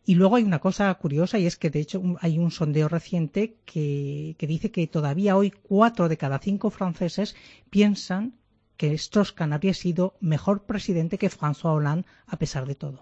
y 0.05 0.15
luego 0.15 0.35
hay 0.35 0.43
una 0.43 0.59
cosa 0.59 0.93
curiosa 0.95 1.39
y 1.39 1.45
es 1.45 1.57
que 1.57 1.69
de 1.69 1.79
hecho 1.79 2.01
hay 2.21 2.37
un 2.37 2.51
sondeo 2.51 2.87
reciente 2.87 3.57
que, 3.65 4.35
que 4.37 4.47
dice 4.47 4.71
que 4.71 4.87
todavía 4.87 5.35
hoy 5.35 5.51
cuatro 5.51 6.09
de 6.09 6.17
cada 6.17 6.39
cinco 6.39 6.69
franceses 6.69 7.35
piensan 7.69 8.35
que 8.77 8.93
Strauss-Kahn 8.93 9.53
habría 9.53 9.73
sido 9.73 10.15
mejor 10.19 10.63
presidente 10.63 11.17
que 11.17 11.29
François 11.29 11.75
Hollande 11.75 12.05
a 12.27 12.37
pesar 12.37 12.65
de 12.65 12.75
todo. 12.75 12.99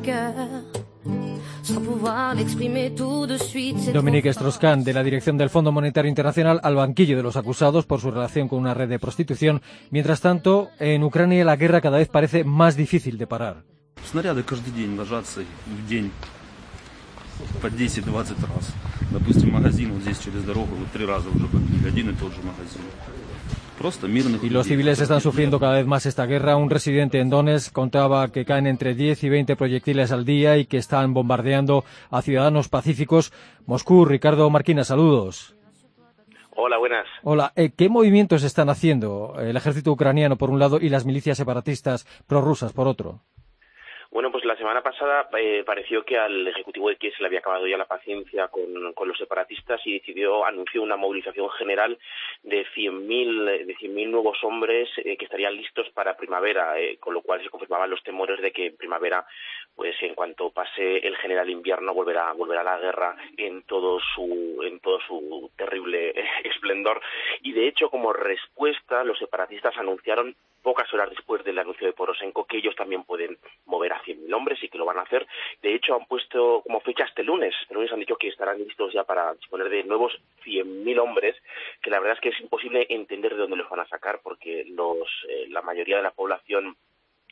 Cœur. 0.00 0.85
Dominique 3.93 4.29
Strauss-Kahn, 4.29 4.83
de 4.83 4.93
la 4.93 5.03
dirección 5.03 5.37
del 5.37 5.49
Fondo 5.49 5.71
Monetario 5.71 6.09
Internacional, 6.09 6.59
al 6.63 6.75
banquillo 6.75 7.17
de 7.17 7.23
los 7.23 7.35
acusados 7.35 7.85
por 7.85 7.99
su 7.99 8.11
relación 8.11 8.47
con 8.47 8.59
una 8.59 8.73
red 8.73 8.89
de 8.89 8.99
prostitución. 8.99 9.61
Mientras 9.89 10.21
tanto, 10.21 10.69
en 10.79 11.03
Ucrania 11.03 11.45
la 11.45 11.55
guerra 11.55 11.81
cada 11.81 11.97
vez 11.97 12.09
parece 12.09 12.43
más 12.43 12.75
difícil 12.75 13.17
de 13.17 13.27
parar. 13.27 13.63
Снаряды 14.03 14.43
каждый 14.43 14.73
день 14.73 14.95
ложатся 14.97 15.41
в 15.41 15.87
день 15.87 16.11
по 17.61 17.67
10-20 17.67 18.11
раз. 18.11 18.73
Допустим, 19.11 19.51
магазин 19.51 19.93
вот 19.93 20.01
здесь 20.03 20.19
через 20.19 20.43
дорогу 20.43 20.75
вот 20.75 20.91
три 20.91 21.05
раза 21.05 21.29
уже 21.29 21.47
побили, 21.47 21.87
один 21.87 22.09
и 22.09 22.13
тот 22.13 22.33
же 22.33 22.41
магазин. 22.41 22.81
Y 24.42 24.50
los 24.50 24.66
civiles 24.66 25.00
están 25.00 25.20
sufriendo 25.20 25.60
cada 25.60 25.74
vez 25.74 25.86
más 25.86 26.06
esta 26.06 26.26
guerra. 26.26 26.56
Un 26.56 26.70
residente 26.70 27.20
en 27.20 27.28
Donetsk 27.28 27.72
contaba 27.72 28.32
que 28.32 28.44
caen 28.44 28.66
entre 28.66 28.94
10 28.94 29.24
y 29.24 29.28
20 29.28 29.54
proyectiles 29.54 30.12
al 30.12 30.24
día 30.24 30.56
y 30.56 30.64
que 30.64 30.78
están 30.78 31.12
bombardeando 31.12 31.84
a 32.10 32.22
ciudadanos 32.22 32.68
pacíficos. 32.68 33.32
Moscú, 33.66 34.04
Ricardo 34.04 34.48
Marquina, 34.48 34.82
saludos. 34.82 35.54
Hola, 36.56 36.78
buenas. 36.78 37.06
Hola, 37.22 37.52
eh, 37.54 37.70
¿qué 37.76 37.90
movimientos 37.90 38.42
están 38.42 38.70
haciendo 38.70 39.34
el 39.38 39.56
ejército 39.56 39.92
ucraniano 39.92 40.36
por 40.36 40.48
un 40.48 40.58
lado 40.58 40.78
y 40.80 40.88
las 40.88 41.04
milicias 41.04 41.36
separatistas 41.36 42.06
prorrusas 42.26 42.72
por 42.72 42.88
otro? 42.88 43.20
Bueno, 44.16 44.32
pues 44.32 44.46
la 44.46 44.56
semana 44.56 44.82
pasada 44.82 45.28
eh, 45.36 45.62
pareció 45.62 46.02
que 46.02 46.16
al 46.16 46.48
Ejecutivo 46.48 46.88
de 46.88 46.96
Kiev 46.96 47.14
se 47.14 47.20
le 47.20 47.26
había 47.26 47.40
acabado 47.40 47.66
ya 47.66 47.76
la 47.76 47.84
paciencia 47.84 48.48
con, 48.48 48.72
los 48.72 49.18
separatistas 49.18 49.78
y 49.84 49.92
decidió, 49.92 50.46
anunció 50.46 50.82
una 50.82 50.96
movilización 50.96 51.50
general 51.50 51.98
de 52.42 52.64
100.000 52.74 53.66
de 53.66 53.76
100.000 53.76 54.08
nuevos 54.08 54.42
hombres 54.42 54.88
eh, 55.04 55.18
que 55.18 55.26
estarían 55.26 55.54
listos 55.54 55.90
para 55.90 56.16
primavera, 56.16 56.80
eh, 56.80 56.96
con 56.96 57.12
lo 57.12 57.20
cual 57.20 57.42
se 57.42 57.50
confirmaban 57.50 57.90
los 57.90 58.02
temores 58.04 58.40
de 58.40 58.52
que 58.52 58.68
en 58.68 58.76
primavera, 58.78 59.26
pues 59.74 59.94
en 60.00 60.14
cuanto 60.14 60.48
pase 60.48 61.06
el 61.06 61.18
general 61.18 61.50
invierno, 61.50 61.92
volverá, 61.92 62.32
volverá 62.32 62.64
la 62.64 62.78
guerra 62.78 63.16
en 63.36 63.64
todo 63.64 64.00
su, 64.14 64.62
en 64.62 64.80
todo 64.80 64.98
su 65.00 65.50
terrible 65.58 66.18
eh, 66.18 66.24
esplendor. 66.44 67.02
Y 67.42 67.52
de 67.52 67.68
hecho, 67.68 67.90
como 67.90 68.14
respuesta, 68.14 69.04
los 69.04 69.18
separatistas 69.18 69.76
anunciaron 69.76 70.34
pocas 70.66 70.92
horas 70.92 71.10
después 71.10 71.44
del 71.44 71.60
anuncio 71.60 71.86
de 71.86 71.92
Poroshenko 71.92 72.44
que 72.44 72.56
ellos 72.56 72.74
también 72.74 73.04
pueden 73.04 73.38
mover 73.66 73.92
a 73.92 74.00
100.000 74.06 74.32
hombres 74.34 74.62
y 74.62 74.68
que 74.68 74.78
lo 74.78 74.84
van 74.84 74.98
a 74.98 75.02
hacer. 75.02 75.26
De 75.62 75.74
hecho, 75.74 75.94
han 75.94 76.06
puesto 76.06 76.62
como 76.62 76.80
fecha 76.80 77.04
este 77.04 77.22
lunes. 77.22 77.54
Este 77.60 77.74
lunes 77.74 77.92
han 77.92 78.00
dicho 78.00 78.16
que 78.16 78.28
estarán 78.28 78.58
listos 78.58 78.92
ya 78.92 79.04
para 79.04 79.34
disponer 79.34 79.68
de 79.68 79.84
nuevos 79.84 80.12
100.000 80.44 80.98
hombres, 81.00 81.36
que 81.82 81.90
la 81.90 82.00
verdad 82.00 82.16
es 82.16 82.20
que 82.20 82.28
es 82.30 82.40
imposible 82.40 82.86
entender 82.88 83.32
de 83.34 83.40
dónde 83.40 83.56
los 83.56 83.68
van 83.68 83.80
a 83.80 83.88
sacar 83.88 84.20
porque 84.22 84.64
los, 84.68 85.08
eh, 85.28 85.46
la 85.48 85.62
mayoría 85.62 85.96
de 85.96 86.02
la 86.02 86.12
población 86.12 86.76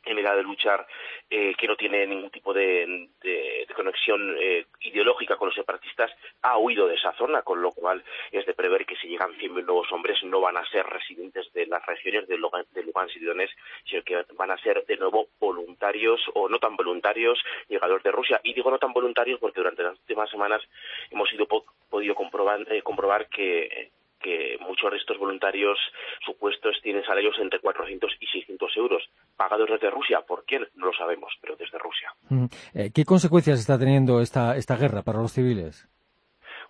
en 0.07 0.19
edad 0.19 0.37
de 0.37 0.43
luchar 0.43 0.87
eh, 1.31 1.55
que 1.57 1.67
no 1.67 1.77
tiene 1.77 2.07
ningún 2.07 2.31
tipo 2.31 2.53
de, 2.53 3.09
de, 3.23 3.67
conexión 3.75 4.37
eh, 4.39 4.67
ideológica 4.81 5.37
con 5.37 5.49
los 5.49 5.55
separatistas 5.55 6.11
ha 6.43 6.57
huido 6.59 6.87
de 6.87 6.95
esa 6.95 7.13
zona, 7.15 7.43
con 7.43 7.61
lo 7.61 7.73
cual 7.73 8.05
es 8.31 8.47
de 8.47 8.55
prever 8.55 8.87
que 8.87 8.97
si 8.97 9.09
llegan 9.09 9.33
100.000 9.33 9.65
nuevos 9.65 9.91
hombres 9.91 10.23
no 10.23 10.41
van 10.41 10.57
a 10.57 10.65
ser 10.71 10.87
residentes 10.87 11.53
de 11.53 11.67
las 11.67 11.85
regiones 11.87 12.29
de 12.29 12.39
Lugansk, 12.39 13.17
y 13.17 13.25
Donetsk, 13.25 13.57
sino 13.85 14.03
que 14.03 14.25
van 14.35 14.51
a 14.51 14.59
ser 14.59 14.85
de 14.87 14.97
nuevo 14.97 15.29
voluntarios 15.41 16.21
o 16.35 16.49
no 16.49 16.59
tan 16.59 16.77
voluntarios 16.77 17.43
llegadores 17.69 18.05
de 18.05 18.13
Rusia. 18.13 18.41
Y 18.45 18.55
digo 18.55 18.71
no 18.71 18.79
tan 18.79 18.93
voluntarios 18.93 19.41
porque 19.41 19.61
durante 19.61 19.83
las 19.83 19.99
últimas 19.99 20.31
semanas 20.31 20.63
hemos 21.11 21.33
ido 21.33 21.47
po 21.47 21.65
podido 21.91 22.15
comprobar, 22.15 22.61
eh, 22.73 22.83
comprobar 22.83 23.29
que 23.29 23.91
porque 24.25 24.57
muchos 24.61 24.91
de 24.91 24.97
estos 24.97 25.19
voluntarios 25.19 25.79
supuestos 26.25 26.77
tienen 26.83 27.05
salarios 27.05 27.37
entre 27.39 27.61
400 27.61 28.11
y 28.21 28.27
600 28.27 28.77
euros, 28.77 29.03
pagados 29.37 29.69
desde 29.69 29.91
Rusia. 29.91 30.23
¿Por 30.27 30.45
quién? 30.47 30.67
No 30.77 30.87
lo 30.87 30.93
sabemos, 30.95 31.33
pero 31.43 31.57
desde 31.57 31.79
Rusia. 31.79 32.11
Mm. 32.31 32.47
Eh, 32.75 32.91
¿Qué 32.95 33.05
consecuencias 33.05 33.61
está 33.61 33.79
teniendo 33.79 34.21
esta, 34.21 34.57
esta 34.57 34.77
guerra 34.77 35.03
para 35.03 35.19
los 35.19 35.33
civiles? 35.33 35.87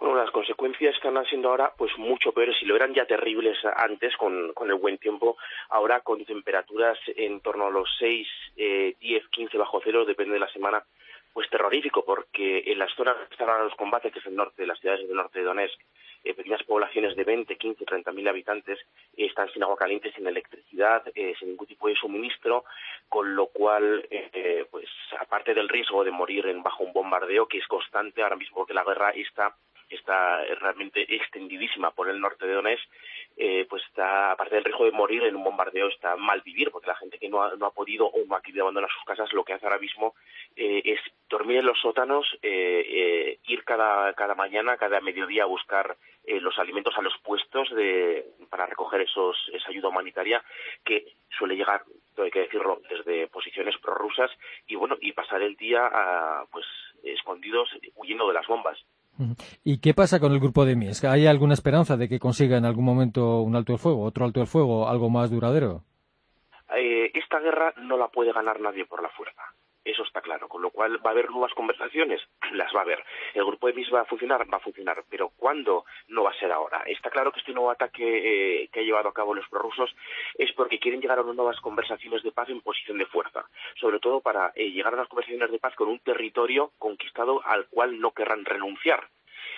Bueno, 0.00 0.16
las 0.16 0.32
consecuencias 0.32 0.96
están 0.96 1.14
siendo 1.26 1.50
ahora 1.50 1.72
pues 1.78 1.96
mucho 1.96 2.32
peores. 2.32 2.56
Si 2.58 2.66
lo 2.66 2.74
eran 2.74 2.92
ya 2.92 3.06
terribles 3.06 3.56
antes 3.76 4.16
con, 4.16 4.52
con 4.52 4.68
el 4.68 4.76
buen 4.76 4.98
tiempo, 4.98 5.36
ahora 5.68 6.00
con 6.00 6.24
temperaturas 6.24 6.98
en 7.14 7.40
torno 7.40 7.66
a 7.66 7.70
los 7.70 7.88
6, 8.00 8.26
eh, 8.56 8.96
10, 9.00 9.28
15 9.28 9.58
bajo 9.58 9.80
cero, 9.84 10.04
depende 10.04 10.34
de 10.34 10.40
la 10.40 10.52
semana, 10.52 10.82
pues 11.32 11.48
terrorífico, 11.50 12.04
porque 12.04 12.64
en 12.66 12.80
las 12.80 12.92
zonas 12.94 13.16
que 13.28 13.34
están 13.34 13.48
ahora 13.48 13.64
los 13.64 13.76
combates, 13.76 14.12
que 14.12 14.18
es 14.18 14.26
el 14.26 14.34
norte, 14.34 14.66
las 14.66 14.80
ciudades 14.80 15.06
del 15.06 15.16
norte 15.16 15.38
de 15.38 15.44
Donetsk, 15.44 15.80
eh, 16.24 16.34
pequeñas 16.34 16.62
poblaciones 16.62 17.14
de 17.16 17.24
20, 17.24 17.56
15, 17.56 17.84
30 17.84 18.12
mil 18.12 18.26
habitantes 18.26 18.78
eh, 19.16 19.26
están 19.26 19.50
sin 19.52 19.62
agua 19.62 19.76
caliente, 19.76 20.12
sin 20.12 20.26
electricidad, 20.26 21.02
eh, 21.14 21.34
sin 21.38 21.50
ningún 21.50 21.66
tipo 21.66 21.88
de 21.88 21.94
suministro, 21.94 22.64
con 23.08 23.36
lo 23.36 23.48
cual, 23.48 24.08
pues 24.70 24.88
aparte 25.20 25.54
del 25.54 25.68
riesgo 25.68 26.02
de 26.02 26.10
morir 26.10 26.46
en, 26.46 26.62
bajo 26.62 26.82
un 26.82 26.92
bombardeo 26.92 27.46
que 27.46 27.58
es 27.58 27.66
constante 27.66 28.22
ahora 28.22 28.36
mismo, 28.36 28.56
porque 28.56 28.74
la 28.74 28.84
guerra 28.84 29.10
está 29.10 29.54
está 29.90 30.42
realmente 30.60 31.02
extendidísima 31.14 31.90
por 31.90 32.08
el 32.08 32.18
norte 32.18 32.46
de 32.46 32.54
Donetsk, 32.54 32.84
eh, 33.36 33.66
pues 33.68 33.82
está, 33.84 34.32
aparte 34.32 34.54
del 34.54 34.64
riesgo 34.64 34.86
de 34.86 34.92
morir 34.92 35.22
en 35.24 35.36
un 35.36 35.44
bombardeo, 35.44 35.88
está 35.88 36.16
mal 36.16 36.40
vivir, 36.40 36.70
porque 36.70 36.88
la 36.88 36.96
gente 36.96 37.18
que 37.18 37.28
no 37.28 37.42
ha, 37.42 37.54
no 37.54 37.66
ha 37.66 37.70
podido 37.70 38.06
o 38.06 38.24
no 38.24 38.34
ha 38.34 38.40
querido 38.40 38.64
abandonar 38.64 38.90
sus 38.90 39.04
casas, 39.04 39.32
lo 39.32 39.44
que 39.44 39.52
hace 39.52 39.66
ahora 39.66 39.78
mismo 39.78 40.14
es 40.56 41.00
dormir 41.28 41.58
en 41.58 41.66
los 41.66 41.80
sótanos, 41.80 42.26
eh, 42.42 42.84
eh, 42.86 43.38
ir 43.48 43.64
cada, 43.64 44.12
cada 44.14 44.34
mañana, 44.34 44.76
cada 44.76 45.00
mediodía 45.00 45.44
a 45.44 45.46
buscar 45.46 45.96
eh, 46.24 46.40
los 46.40 46.58
alimentos 46.58 46.94
a 46.96 47.02
los 47.02 47.14
puestos 47.22 47.68
de, 47.74 48.24
para 48.50 48.66
recoger 48.66 49.02
esos, 49.02 49.36
esa 49.52 49.70
ayuda 49.70 49.88
humanitaria 49.88 50.42
que 50.84 51.06
suele 51.36 51.56
llegar, 51.56 51.82
hay 52.16 52.30
que 52.30 52.40
decirlo, 52.40 52.80
desde 52.88 53.26
posiciones 53.28 53.76
prorrusas 53.78 54.30
y 54.66 54.76
bueno, 54.76 54.96
y 55.00 55.12
pasar 55.12 55.42
el 55.42 55.56
día 55.56 55.86
a, 55.86 56.44
pues 56.50 56.66
escondidos 57.02 57.68
huyendo 57.96 58.28
de 58.28 58.34
las 58.34 58.46
bombas. 58.46 58.78
¿Y 59.62 59.80
qué 59.80 59.94
pasa 59.94 60.18
con 60.18 60.32
el 60.32 60.40
grupo 60.40 60.64
de 60.64 60.74
Minsk? 60.74 61.04
¿Hay 61.04 61.26
alguna 61.26 61.54
esperanza 61.54 61.96
de 61.96 62.08
que 62.08 62.18
consiga 62.18 62.56
en 62.56 62.64
algún 62.64 62.84
momento 62.84 63.40
un 63.42 63.54
alto 63.54 63.72
el 63.72 63.78
fuego, 63.78 64.02
otro 64.02 64.24
alto 64.24 64.40
el 64.40 64.46
fuego, 64.46 64.88
algo 64.88 65.08
más 65.08 65.30
duradero? 65.30 65.82
Eh, 66.74 67.10
esta 67.14 67.38
guerra 67.38 67.72
no 67.76 67.96
la 67.96 68.08
puede 68.08 68.32
ganar 68.32 68.60
nadie 68.60 68.86
por 68.86 69.02
la 69.02 69.08
fuerza. 69.10 69.42
Eso 69.84 70.02
está 70.02 70.22
claro, 70.22 70.48
con 70.48 70.62
lo 70.62 70.70
cual 70.70 71.04
va 71.04 71.10
a 71.10 71.12
haber 71.12 71.30
nuevas 71.30 71.52
conversaciones, 71.52 72.22
las 72.52 72.74
va 72.74 72.80
a 72.80 72.82
haber. 72.82 73.04
El 73.34 73.44
grupo 73.44 73.66
de 73.66 73.74
Minsk 73.74 73.94
va 73.94 74.00
a 74.00 74.06
funcionar, 74.06 74.46
va 74.52 74.56
a 74.56 74.60
funcionar, 74.60 75.04
pero 75.10 75.30
¿cuándo? 75.36 75.84
No 76.08 76.22
va 76.22 76.30
a 76.30 76.38
ser 76.38 76.50
ahora. 76.52 76.82
Está 76.86 77.10
claro 77.10 77.32
que 77.32 77.40
este 77.40 77.52
nuevo 77.52 77.70
ataque 77.70 78.62
eh, 78.62 78.68
que 78.72 78.80
ha 78.80 78.82
llevado 78.82 79.08
a 79.08 79.14
cabo 79.14 79.34
los 79.34 79.48
prorrusos 79.48 79.94
es 80.38 80.52
porque 80.52 80.78
quieren 80.78 81.00
llegar 81.00 81.18
a 81.18 81.22
unas 81.22 81.36
nuevas 81.36 81.60
conversaciones 81.60 82.22
de 82.22 82.32
paz 82.32 82.48
en 82.48 82.60
posición 82.62 82.98
de 82.98 83.06
fuerza, 83.06 83.44
sobre 83.78 83.98
todo 83.98 84.20
para 84.20 84.52
eh, 84.54 84.70
llegar 84.70 84.94
a 84.94 84.96
unas 84.96 85.08
conversaciones 85.08 85.50
de 85.50 85.58
paz 85.58 85.74
con 85.74 85.88
un 85.88 85.98
territorio 85.98 86.72
conquistado 86.78 87.44
al 87.44 87.66
cual 87.66 88.00
no 88.00 88.12
querrán 88.12 88.44
renunciar 88.44 89.08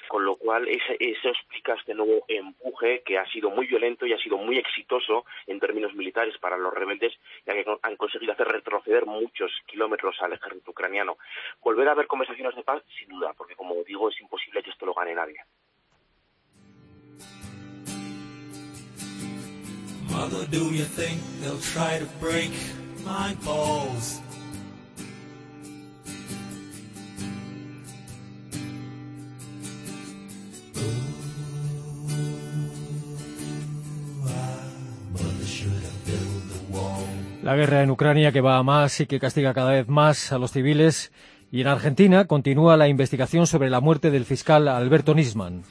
con 0.09 0.25
lo 0.25 0.37
cual 0.37 0.69
ese, 0.69 0.97
eso 0.99 1.29
explica 1.29 1.75
este 1.75 1.95
nuevo 1.95 2.25
empuje 2.29 3.03
que 3.05 3.19
ha 3.19 3.27
sido 3.31 3.51
muy 3.51 3.67
violento 3.67 4.07
y 4.07 4.13
ha 4.13 4.19
sido 4.19 4.37
muy 4.39 4.59
exitoso 4.59 5.25
en 5.47 5.61
términos 5.61 5.95
militares 5.95 6.37
para 6.39 6.57
los 6.57 6.73
rebeldes, 6.73 7.13
ya 7.47 7.55
que 7.55 7.65
han 7.83 7.97
conseguido 7.97 8.33
hacer 8.33 8.49
retroceder 8.49 9.07
muchos 9.07 9.51
kilómetros 9.67 10.17
al 10.21 10.33
ejército 10.33 10.71
ucraniano. 10.71 11.19
Volver 11.63 11.89
a 11.89 11.93
haber 11.93 12.07
conversaciones 12.07 12.55
de 12.55 12.63
paz, 12.63 12.83
sin 12.99 13.09
duda, 13.09 13.33
porque 13.37 13.55
como 13.55 13.75
digo, 13.85 14.09
es 14.09 14.21
imposible 14.21 14.63
que 14.63 14.71
esto 14.71 14.87
lo 14.87 14.95
gane 14.95 15.15
nadie. 15.15 15.41
La 37.47 37.55
guerra 37.55 37.85
en 37.85 37.93
Ucrania 37.93 38.33
que 38.33 38.41
va 38.41 38.57
a 38.57 38.65
más 38.65 38.99
y 38.99 39.07
que 39.07 39.21
castiga 39.21 39.55
cada 39.55 39.71
vez 39.71 39.87
más 39.87 40.33
a 40.33 40.39
los 40.39 40.51
civiles. 40.51 41.13
Y 41.53 41.61
en 41.61 41.69
Argentina 41.69 42.25
continúa 42.25 42.77
la 42.77 42.89
investigación 42.89 43.47
sobre 43.47 43.71
la 43.71 43.81
muerte 43.81 44.11
del 44.11 44.25
fiscal 44.25 44.67
Alberto 44.67 45.15
Nisman. 45.15 45.63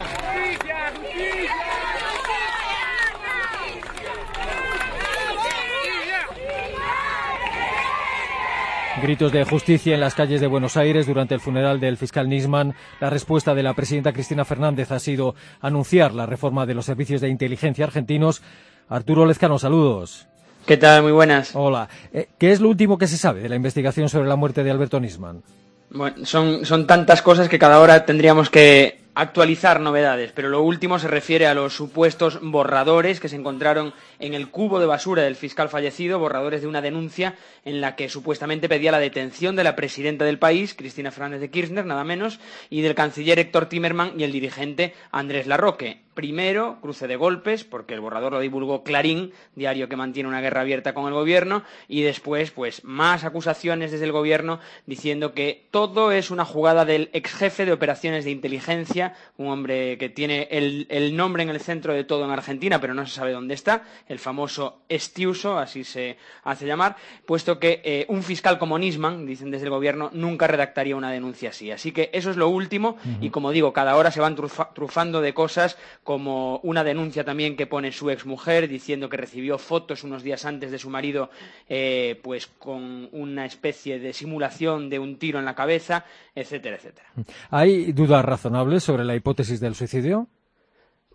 Gritos 9.02 9.34
de 9.34 9.44
justicia 9.44 9.96
en 9.96 10.00
las 10.00 10.16
calles 10.16 10.40
de 10.40 10.48
Buenos 10.48 10.78
Aires 10.78 11.06
durante 11.06 11.34
el 11.34 11.42
funeral 11.42 11.82
del 11.82 11.98
fiscal 11.98 12.30
Nisman. 12.30 12.74
La 13.02 13.10
respuesta 13.10 13.54
de 13.54 13.64
la 13.64 13.74
presidenta 13.74 14.14
Cristina 14.14 14.46
Fernández 14.46 14.94
ha 14.94 15.00
sido 15.00 15.36
anunciar 15.60 16.14
la 16.14 16.26
reforma 16.26 16.66
de 16.66 16.74
los 16.74 16.86
servicios 16.86 17.20
de 17.20 17.28
inteligencia 17.28 17.84
argentinos. 17.84 18.42
Arturo 18.88 19.26
Lezcano, 19.26 19.60
saludos. 19.60 20.30
¿Qué 20.66 20.78
tal? 20.78 21.04
Muy 21.04 21.12
buenas. 21.12 21.52
Hola. 21.54 21.88
Eh, 22.12 22.28
¿Qué 22.40 22.52
es 22.52 22.60
lo 22.60 22.70
último 22.70 22.98
que 22.98 23.06
se 23.06 23.18
sabe 23.18 23.42
de 23.42 23.50
la 23.50 23.56
investigación 23.56 24.10
sobre 24.10 24.28
la 24.28 24.36
muerte 24.36 24.64
de 24.64 24.72
Alberto 24.72 25.00
Nisman? 25.00 25.44
Bueno, 25.92 26.26
son, 26.26 26.66
son 26.66 26.88
tantas 26.88 27.22
cosas 27.22 27.48
que 27.50 27.60
cada 27.60 27.80
hora 27.80 28.04
tendríamos 28.04 28.50
que 28.50 29.00
actualizar 29.14 29.80
novedades, 29.80 30.32
pero 30.34 30.50
lo 30.50 30.64
último 30.64 30.98
se 30.98 31.08
refiere 31.08 31.46
a 31.46 31.54
los 31.54 31.74
supuestos 31.74 32.40
borradores 32.42 33.20
que 33.20 33.30
se 33.30 33.36
encontraron 33.36 33.94
en 34.18 34.34
el 34.34 34.50
cubo 34.50 34.80
de 34.80 34.88
basura 34.88 35.22
del 35.22 35.36
fiscal 35.36 35.70
fallecido, 35.70 36.18
borradores 36.18 36.62
de 36.62 36.68
una 36.68 36.82
denuncia 36.82 37.36
en 37.64 37.80
la 37.80 37.96
que 37.96 38.10
supuestamente 38.10 38.68
pedía 38.68 38.92
la 38.92 39.00
detención 39.00 39.56
de 39.56 39.64
la 39.64 39.76
presidenta 39.76 40.26
del 40.26 40.40
país, 40.40 40.74
Cristina 40.74 41.12
Fernández 41.12 41.42
de 41.42 41.52
Kirchner, 41.52 41.86
nada 41.86 42.04
menos, 42.04 42.40
y 42.72 42.82
del 42.82 42.96
canciller 42.96 43.38
Héctor 43.38 43.68
Timerman 43.68 44.14
y 44.18 44.24
el 44.24 44.32
dirigente 44.32 44.96
Andrés 45.12 45.46
Larroque. 45.46 46.05
Primero, 46.16 46.80
cruce 46.82 47.08
de 47.08 47.18
golpes, 47.18 47.64
porque 47.66 47.94
el 47.94 48.00
borrador 48.00 48.32
lo 48.32 48.40
divulgó 48.40 48.84
Clarín, 48.84 49.34
diario 49.54 49.88
que 49.90 49.96
mantiene 49.96 50.30
una 50.30 50.42
guerra 50.42 50.62
abierta 50.62 50.94
con 50.94 51.06
el 51.08 51.14
gobierno, 51.14 51.64
y 51.88 52.02
después, 52.02 52.52
pues, 52.52 52.84
más 52.84 53.24
acusaciones 53.24 53.92
desde 53.92 54.06
el 54.06 54.12
gobierno 54.12 54.60
diciendo 54.86 55.34
que 55.34 55.68
todo 55.72 56.12
es 56.12 56.32
una 56.32 56.46
jugada 56.46 56.86
del 56.86 57.10
ex 57.14 57.34
jefe 57.34 57.66
de 57.66 57.74
operaciones 57.74 58.26
de 58.26 58.32
inteligencia, 58.32 59.14
un 59.38 59.50
hombre 59.50 59.98
que 59.98 60.10
tiene 60.10 60.48
el, 60.52 60.88
el 60.90 61.16
nombre 61.16 61.44
en 61.44 61.50
el 61.50 61.60
centro 61.60 61.94
de 61.94 62.06
todo 62.06 62.26
en 62.26 62.32
Argentina, 62.32 62.80
pero 62.80 62.94
no 62.94 63.06
se 63.06 63.14
sabe 63.14 63.34
dónde 63.34 63.54
está, 63.54 63.84
el 64.08 64.18
famoso 64.18 64.80
Estiuso, 64.88 65.60
así 65.60 65.84
se 65.84 66.18
hace 66.44 66.66
llamar, 66.66 66.96
puesto 67.26 67.60
que 67.60 67.82
eh, 67.84 68.06
un 68.08 68.24
fiscal 68.24 68.58
como 68.58 68.80
Nisman, 68.80 69.26
dicen 69.26 69.52
desde 69.52 69.66
el 69.66 69.72
gobierno, 69.72 70.10
nunca 70.14 70.48
redactaría 70.48 70.96
una 70.96 71.12
denuncia 71.12 71.50
así. 71.50 71.72
Así 71.72 71.92
que 71.92 72.10
eso 72.14 72.32
es 72.32 72.38
lo 72.38 72.48
último, 72.48 72.98
uh 73.04 73.08
-huh. 73.08 73.18
y 73.20 73.30
como 73.32 73.52
digo, 73.52 73.74
cada 73.74 73.98
hora 73.98 74.12
se 74.12 74.22
van 74.22 74.36
trufa, 74.36 74.70
trufando 74.74 75.20
de 75.20 75.34
cosas 75.34 75.78
como 76.06 76.60
una 76.60 76.84
denuncia 76.84 77.24
también 77.24 77.58
que 77.58 77.66
pone 77.66 77.92
su 77.92 78.12
exmujer 78.12 78.68
diciendo 78.68 79.10
que 79.10 79.18
recibió 79.18 79.58
fotos 79.58 80.04
unos 80.04 80.22
días 80.22 80.46
antes 80.46 80.70
de 80.70 80.78
su 80.78 80.92
marido 80.92 81.32
eh, 81.68 82.20
pues 82.22 82.46
con 82.46 83.10
una 83.12 83.44
especie 83.48 83.98
de 83.98 84.14
simulación 84.14 84.88
de 84.92 85.00
un 85.00 85.18
tiro 85.18 85.40
en 85.40 85.46
la 85.46 85.56
cabeza, 85.56 86.06
etcétera, 86.36 86.76
etcétera. 86.76 87.10
¿Hay 87.50 87.92
dudas 87.92 88.24
razonables 88.24 88.84
sobre 88.84 89.04
la 89.04 89.16
hipótesis 89.16 89.60
del 89.60 89.74
suicidio? 89.74 90.28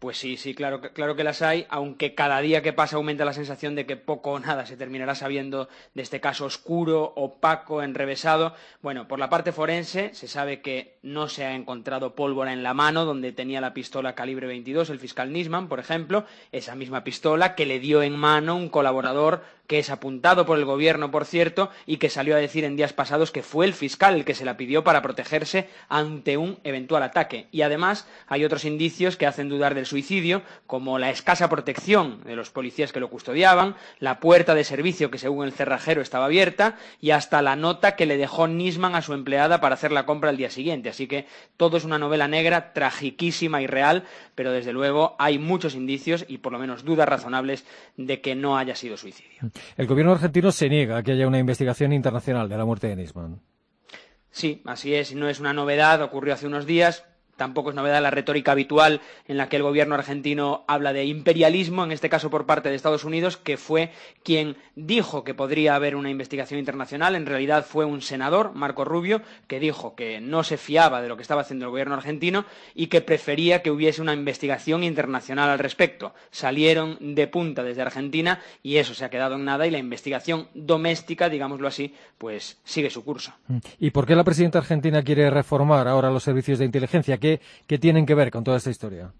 Pues 0.01 0.17
sí, 0.17 0.39
sí, 0.39 0.55
claro, 0.55 0.81
claro 0.81 1.15
que 1.15 1.25
las 1.25 1.43
hay, 1.43 1.67
aunque 1.69 2.15
cada 2.15 2.41
día 2.41 2.63
que 2.63 2.73
pasa 2.73 2.97
aumenta 2.97 3.27
la 3.27 3.35
sensación 3.35 3.75
de 3.75 3.85
que 3.85 3.97
poco 3.99 4.31
o 4.31 4.39
nada 4.39 4.65
se 4.65 4.79
terminará 4.79 5.15
sabiendo 5.15 5.69
de 5.93 6.01
este 6.01 6.23
caso 6.23 6.47
oscuro, 6.47 7.13
opaco, 7.17 7.83
enrevesado. 7.83 8.55
Bueno, 8.81 9.07
por 9.07 9.19
la 9.19 9.29
parte 9.29 9.53
forense 9.53 10.15
se 10.15 10.27
sabe 10.27 10.63
que 10.63 10.97
no 11.03 11.29
se 11.29 11.45
ha 11.45 11.55
encontrado 11.55 12.15
pólvora 12.15 12.55
en 12.55 12.63
la 12.63 12.73
mano 12.73 13.05
donde 13.05 13.33
tenía 13.33 13.61
la 13.61 13.75
pistola 13.75 14.15
calibre 14.15 14.47
22 14.47 14.89
el 14.89 15.01
fiscal 15.01 15.35
Nisman, 15.35 15.69
por 15.69 15.81
ejemplo, 15.81 16.25
esa 16.51 16.75
misma 16.75 17.05
pistola 17.05 17.55
que 17.55 17.67
le 17.67 17.79
dio 17.79 18.03
en 18.03 18.17
mano 18.17 18.57
un 18.57 18.71
colaborador 18.71 19.43
que 19.71 19.79
es 19.79 19.91
apuntado 19.91 20.47
por 20.47 20.59
el 20.59 20.65
gobierno, 20.65 21.13
por 21.13 21.25
cierto, 21.25 21.71
y 21.87 21.99
que 21.99 22.11
salió 22.11 22.35
a 22.35 22.41
decir 22.41 22.65
en 22.65 22.75
días 22.75 22.93
pasados 22.93 23.31
que 23.31 23.45
fue 23.45 23.67
el 23.67 23.73
fiscal 23.73 24.17
el 24.17 24.25
que 24.25 24.35
se 24.35 24.45
la 24.45 24.57
pidió 24.57 24.83
para 24.83 25.01
protegerse 25.01 25.69
ante 25.89 26.37
un 26.37 26.59
eventual 26.65 27.05
ataque. 27.05 27.47
Y 27.53 27.63
además 27.63 28.09
hay 28.27 28.45
otros 28.45 28.65
indicios 28.65 29.17
que 29.17 29.29
hacen 29.29 29.49
dudar 29.49 29.77
del 29.77 29.87
suicidio, 29.87 30.43
como 30.67 30.99
la 30.99 31.11
escasa 31.11 31.49
protección 31.49 32.21
de 32.25 32.35
los 32.35 32.51
policías 32.51 32.91
que 32.91 32.99
lo 32.99 33.11
custodiaban, 33.11 33.77
la 34.01 34.19
puerta 34.19 34.57
de 34.57 34.65
servicio 34.65 35.09
que 35.09 35.19
según 35.19 35.47
el 35.47 35.53
cerrajero 35.53 36.03
estaba 36.03 36.25
abierta 36.25 36.77
y 37.01 37.13
hasta 37.13 37.41
la 37.41 37.55
nota 37.55 37.95
que 37.95 38.07
le 38.07 38.17
dejó 38.17 38.49
Nisman 38.49 38.97
a 38.97 39.03
su 39.03 39.15
empleada 39.15 39.61
para 39.61 39.75
hacer 39.75 39.93
la 39.93 40.05
compra 40.05 40.31
al 40.31 40.37
día 40.37 40.51
siguiente. 40.51 40.89
Así 40.89 41.07
que 41.07 41.27
todo 41.57 41.77
es 41.77 41.85
una 41.85 42.01
novela 42.01 42.27
negra, 42.27 42.73
tragiquísima 42.73 43.63
y 43.63 43.69
real, 43.69 44.03
pero 44.35 44.51
desde 44.51 44.73
luego 44.73 45.15
hay 45.21 45.39
muchos 45.39 45.77
indicios 45.77 46.25
y 46.27 46.39
por 46.39 46.51
lo 46.51 46.59
menos 46.59 46.85
dudas 46.85 47.09
razonables 47.09 47.65
de 47.97 48.21
que 48.21 48.35
no 48.35 48.59
haya 48.59 48.75
sido 48.75 48.97
suicidio. 48.97 49.39
El 49.77 49.87
gobierno 49.87 50.13
argentino 50.13 50.53
se 50.53 50.69
niega 50.69 50.99
a 50.99 51.03
que 51.03 51.13
haya 51.13 51.27
una 51.27 51.39
investigación 51.39 51.93
internacional 51.93 52.49
de 52.49 52.57
la 52.57 52.65
muerte 52.65 52.89
de 52.89 52.97
Nisman. 52.97 53.41
Sí, 54.31 54.63
así 54.65 54.95
es, 54.95 55.15
no 55.15 55.29
es 55.29 55.41
una 55.41 55.53
novedad, 55.53 56.03
ocurrió 56.03 56.35
hace 56.35 56.47
unos 56.47 56.67
días, 56.67 57.05
tampoco 57.41 57.71
es 57.71 57.75
novedad 57.75 58.03
la 58.03 58.11
retórica 58.11 58.53
habitual 58.53 59.01
en 59.27 59.39
la 59.39 59.49
que 59.49 59.57
el 59.57 59.63
gobierno 59.63 59.95
argentino 59.95 60.63
habla 60.69 60.93
de 60.93 61.07
imperialismo, 61.07 61.85
en 61.85 61.91
este 61.91 62.11
caso 62.11 62.29
por 62.29 62.45
parte 62.45 62.69
de 62.69 62.75
Estados 62.75 63.05
Unidos, 63.05 63.39
que 63.39 63.57
fue 63.57 63.93
quien 64.23 64.59
dijo 64.77 65.25
que 65.25 65.33
podría 65.33 65.75
haber 65.75 65.97
una 65.97 66.11
investigación 66.11 66.61
internacional. 66.61 67.15
En 67.15 67.25
realidad 67.25 67.65
fue 67.65 67.87
un 67.87 68.03
senador, 68.03 68.53
Marco 68.55 68.85
Rubio, 68.85 69.23
que 69.47 69.59
dijo 69.59 69.95
que 69.95 70.21
no 70.21 70.45
se 70.45 70.59
fiaba 70.59 71.01
de 71.01 71.09
lo 71.09 71.17
que 71.17 71.23
estaba 71.23 71.41
haciendo 71.41 71.65
el 71.65 71.71
gobierno 71.71 71.95
argentino 71.95 72.45
y 72.75 72.89
que 72.89 73.01
prefería 73.01 73.63
que 73.63 73.71
hubiese 73.71 74.03
una 74.03 74.13
investigación 74.13 74.85
internacional 74.85 75.49
al 75.49 75.59
respecto. 75.59 76.13
Salieron 76.31 76.99
de 77.01 77.27
punta 77.27 77.63
desde 77.63 77.81
Argentina 77.81 78.41
y 78.63 78.77
eso 78.77 78.93
se 78.93 79.07
ha 79.07 79.09
quedado 79.09 79.37
en 79.37 79.47
nada 79.47 79.67
y 79.67 79.71
la 79.71 79.79
investigación 79.79 80.49
doméstica, 80.53 81.31
digámoslo 81.31 81.69
así, 81.69 81.95
pues 82.19 82.59
sigue 82.65 82.91
su 82.91 83.03
curso. 83.03 83.33
¿Y 83.79 83.93
por 83.93 84.05
qué 84.05 84.15
la 84.15 84.25
presidenta 84.25 84.59
argentina 84.59 85.03
quiere 85.03 85.31
reformar 85.31 85.89
ahora 85.89 86.11
los 86.11 86.23
servicios 86.23 86.59
de 86.59 86.67
inteligencia? 86.67 87.17
¿Qué, 87.17 87.30
qué 87.67 87.79
tienen 87.79 88.07
que 88.07 88.15
ver 88.15 88.31
con 88.31 88.43
toda 88.43 88.57
esta 88.57 88.71
historia? 88.71 89.13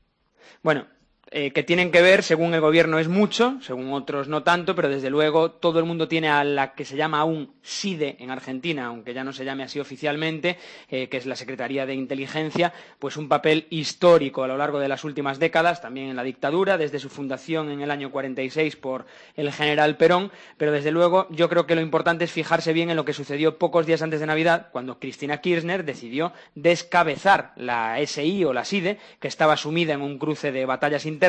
Bueno, 0.63 0.87
eh, 1.33 1.53
que 1.53 1.63
tienen 1.63 1.93
que 1.93 2.03
ver, 2.03 2.25
según 2.25 2.55
el 2.55 2.61
gobierno 2.61 2.99
es 2.99 3.07
mucho, 3.07 3.57
según 3.61 3.93
otros 3.93 4.27
no 4.27 4.43
tanto, 4.43 4.75
pero 4.75 4.89
desde 4.89 5.11
luego 5.11 5.53
todo 5.53 5.79
el 5.79 5.85
mundo 5.85 6.09
tiene 6.09 6.29
a 6.29 6.43
la 6.43 6.75
que 6.75 6.85
se 6.85 6.97
llama 6.97 7.21
aún 7.21 7.53
SIDE 7.63 8.17
en 8.19 8.33
Argentina, 8.33 8.87
aunque 8.87 9.15
ya 9.15 9.23
no 9.23 9.33
se 9.33 9.45
llame 9.45 9.63
así 9.63 9.79
oficialmente, 9.79 10.59
eh, 10.89 11.09
que 11.09 11.19
es 11.19 11.27
la 11.27 11.37
Secretaría 11.37 11.87
de 11.87 11.95
Inteligencia, 11.95 12.73
pues 12.99 13.17
un 13.17 13.29
papel 13.29 13.69
histórico 13.71 14.43
a 14.43 14.49
lo 14.49 14.57
largo 14.57 14.81
de 14.81 14.89
las 14.89 15.05
últimas 15.05 15.39
décadas, 15.39 15.81
también 15.81 16.09
en 16.09 16.17
la 16.17 16.25
dictadura, 16.25 16.77
desde 16.77 16.99
su 16.99 17.09
fundación 17.09 17.71
en 17.71 17.81
el 17.81 17.93
año 17.93 18.11
46 18.11 18.75
por 18.75 19.07
el 19.37 19.53
general 19.53 19.97
Perón, 19.97 20.33
pero 20.57 20.73
desde 20.73 20.91
luego 20.91 21.29
yo 21.31 21.49
creo 21.49 21.65
que 21.65 21.77
lo 21.77 21.81
importante 21.81 22.25
es 22.25 22.33
fijarse 22.33 22.73
bien 22.73 22.91
en 22.91 22.97
lo 22.97 23.05
que 23.05 23.13
sucedió 23.13 23.57
pocos 23.57 23.87
días 23.87 24.03
antes 24.03 24.19
de 24.19 24.27
Navidad, 24.27 24.67
cuando 24.73 24.99
Cristina 24.99 25.41
Kirchner 25.41 25.85
decidió 25.85 26.33
descabezar 26.57 27.53
la 27.55 28.05
SI 28.05 28.45
o 28.45 28.53
la 28.53 28.65
SIDE, 28.65 28.99
que 29.21 29.29
estaba 29.29 29.57
sumida 29.57 29.95
en 29.95 30.03
un 30.03 30.19
cruce 30.19 30.51
de 30.51 30.67
batallas 30.67 31.07
internas 31.07 31.20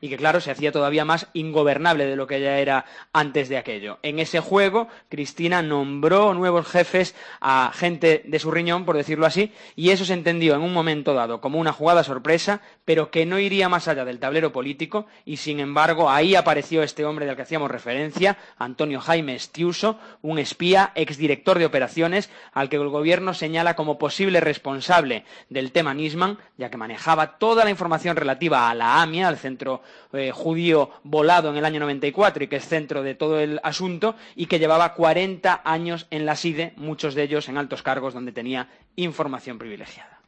y 0.00 0.08
que, 0.08 0.16
claro, 0.16 0.40
se 0.40 0.50
hacía 0.50 0.72
todavía 0.72 1.04
más 1.04 1.26
ingobernable 1.32 2.06
de 2.06 2.16
lo 2.16 2.26
que 2.26 2.40
ya 2.40 2.58
era 2.58 2.84
antes 3.12 3.48
de 3.48 3.58
aquello. 3.58 3.98
En 4.02 4.18
ese 4.18 4.40
juego, 4.40 4.88
Cristina 5.08 5.62
nombró 5.62 6.34
nuevos 6.34 6.66
jefes 6.66 7.14
a 7.40 7.72
gente 7.74 8.22
de 8.24 8.38
su 8.38 8.50
riñón, 8.50 8.84
por 8.84 8.96
decirlo 8.96 9.26
así, 9.26 9.52
y 9.76 9.90
eso 9.90 10.04
se 10.04 10.14
entendió 10.14 10.54
en 10.54 10.62
un 10.62 10.72
momento 10.72 11.14
dado 11.14 11.40
como 11.40 11.58
una 11.58 11.72
jugada 11.72 12.04
sorpresa, 12.04 12.60
pero 12.84 13.10
que 13.10 13.26
no 13.26 13.38
iría 13.38 13.68
más 13.68 13.88
allá 13.88 14.04
del 14.04 14.18
tablero 14.18 14.52
político, 14.52 15.06
y 15.24 15.36
sin 15.38 15.60
embargo 15.60 16.10
ahí 16.10 16.34
apareció 16.34 16.82
este 16.82 17.04
hombre 17.04 17.26
del 17.26 17.36
que 17.36 17.42
hacíamos 17.42 17.70
referencia, 17.70 18.38
Antonio 18.58 19.00
Jaime 19.00 19.34
Estiuso, 19.34 19.98
un 20.22 20.38
espía, 20.38 20.92
exdirector 20.94 21.58
de 21.58 21.66
operaciones, 21.66 22.30
al 22.52 22.68
que 22.68 22.76
el 22.76 22.88
gobierno 22.88 23.34
señala 23.34 23.74
como 23.74 23.98
posible 23.98 24.40
responsable 24.40 25.24
del 25.48 25.72
tema 25.72 25.94
Nisman, 25.94 26.38
ya 26.56 26.70
que 26.70 26.76
manejaba 26.76 27.38
toda 27.38 27.64
la 27.64 27.70
información 27.70 28.16
relativa 28.16 28.70
a 28.70 28.74
la 28.74 29.02
AMIA, 29.02 29.31
al 29.32 29.38
centro 29.38 29.82
eh, 30.12 30.30
judío 30.32 30.90
volado 31.02 31.50
en 31.50 31.56
el 31.56 31.64
año 31.64 31.80
94 31.80 32.44
y 32.44 32.48
que 32.48 32.56
es 32.56 32.68
centro 32.68 33.02
de 33.02 33.14
todo 33.14 33.40
el 33.40 33.60
asunto 33.62 34.14
y 34.36 34.46
que 34.46 34.58
llevaba 34.58 34.94
40 34.94 35.62
años 35.64 36.06
en 36.10 36.24
la 36.24 36.36
SIDE, 36.36 36.72
muchos 36.76 37.14
de 37.14 37.24
ellos 37.24 37.48
en 37.48 37.58
altos 37.58 37.82
cargos 37.82 38.14
donde 38.14 38.32
tenía 38.32 38.68
información 38.96 39.58
privilegiada. 39.58 40.21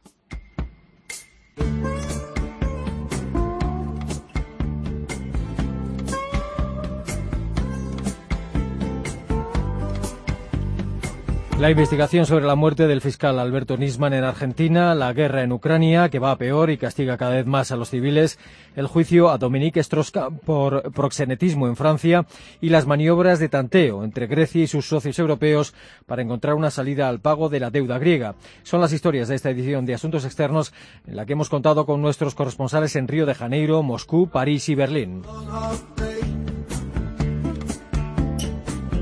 La 11.65 11.71
investigación 11.71 12.27
sobre 12.27 12.45
la 12.45 12.53
muerte 12.53 12.85
del 12.85 13.01
fiscal 13.01 13.39
Alberto 13.39 13.75
Nisman 13.75 14.13
en 14.13 14.23
Argentina, 14.23 14.93
la 14.93 15.11
guerra 15.13 15.41
en 15.41 15.51
Ucrania, 15.51 16.09
que 16.09 16.19
va 16.19 16.29
a 16.29 16.37
peor 16.37 16.69
y 16.69 16.77
castiga 16.77 17.17
cada 17.17 17.37
vez 17.37 17.47
más 17.47 17.71
a 17.71 17.75
los 17.75 17.89
civiles, 17.89 18.37
el 18.75 18.85
juicio 18.85 19.31
a 19.31 19.39
Dominique 19.39 19.79
Strauss-Kahn 19.79 20.37
por 20.45 20.91
proxenetismo 20.91 21.67
en 21.67 21.75
Francia 21.75 22.27
y 22.61 22.69
las 22.69 22.85
maniobras 22.85 23.39
de 23.39 23.49
tanteo 23.49 24.03
entre 24.03 24.27
Grecia 24.27 24.61
y 24.61 24.67
sus 24.67 24.87
socios 24.87 25.17
europeos 25.17 25.73
para 26.05 26.21
encontrar 26.21 26.53
una 26.53 26.69
salida 26.69 27.09
al 27.09 27.19
pago 27.19 27.49
de 27.49 27.59
la 27.59 27.71
deuda 27.71 27.97
griega. 27.97 28.35
Son 28.61 28.79
las 28.79 28.93
historias 28.93 29.27
de 29.27 29.33
esta 29.33 29.49
edición 29.49 29.87
de 29.87 29.95
Asuntos 29.95 30.23
Externos 30.23 30.71
en 31.07 31.15
la 31.15 31.25
que 31.25 31.33
hemos 31.33 31.49
contado 31.49 31.87
con 31.87 31.99
nuestros 31.99 32.35
corresponsales 32.35 32.95
en 32.95 33.07
Río 33.07 33.25
de 33.25 33.33
Janeiro, 33.33 33.81
Moscú, 33.81 34.29
París 34.29 34.69
y 34.69 34.75
Berlín. 34.75 35.23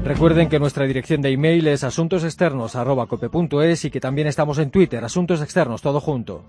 Recuerden 0.04 0.50
que 0.50 0.60
nuestra 0.60 0.86
dirección 0.86 1.22
de 1.22 1.32
email 1.32 1.66
es 1.68 1.86
asuntosexternos.cope.es 1.86 3.86
y 3.86 3.90
que 3.90 4.02
también 4.02 4.28
estamos 4.28 4.58
en 4.58 4.70
Twitter, 4.70 5.02
Asuntos 5.04 5.42
Externos, 5.42 5.82
todo 5.82 6.02
junto. 6.02 6.44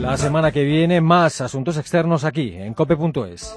La 0.00 0.16
semana 0.16 0.52
que 0.52 0.62
viene, 0.62 1.00
más 1.00 1.40
Asuntos 1.40 1.76
Externos 1.76 2.24
aquí, 2.24 2.54
en 2.54 2.74
cope.es. 2.74 3.52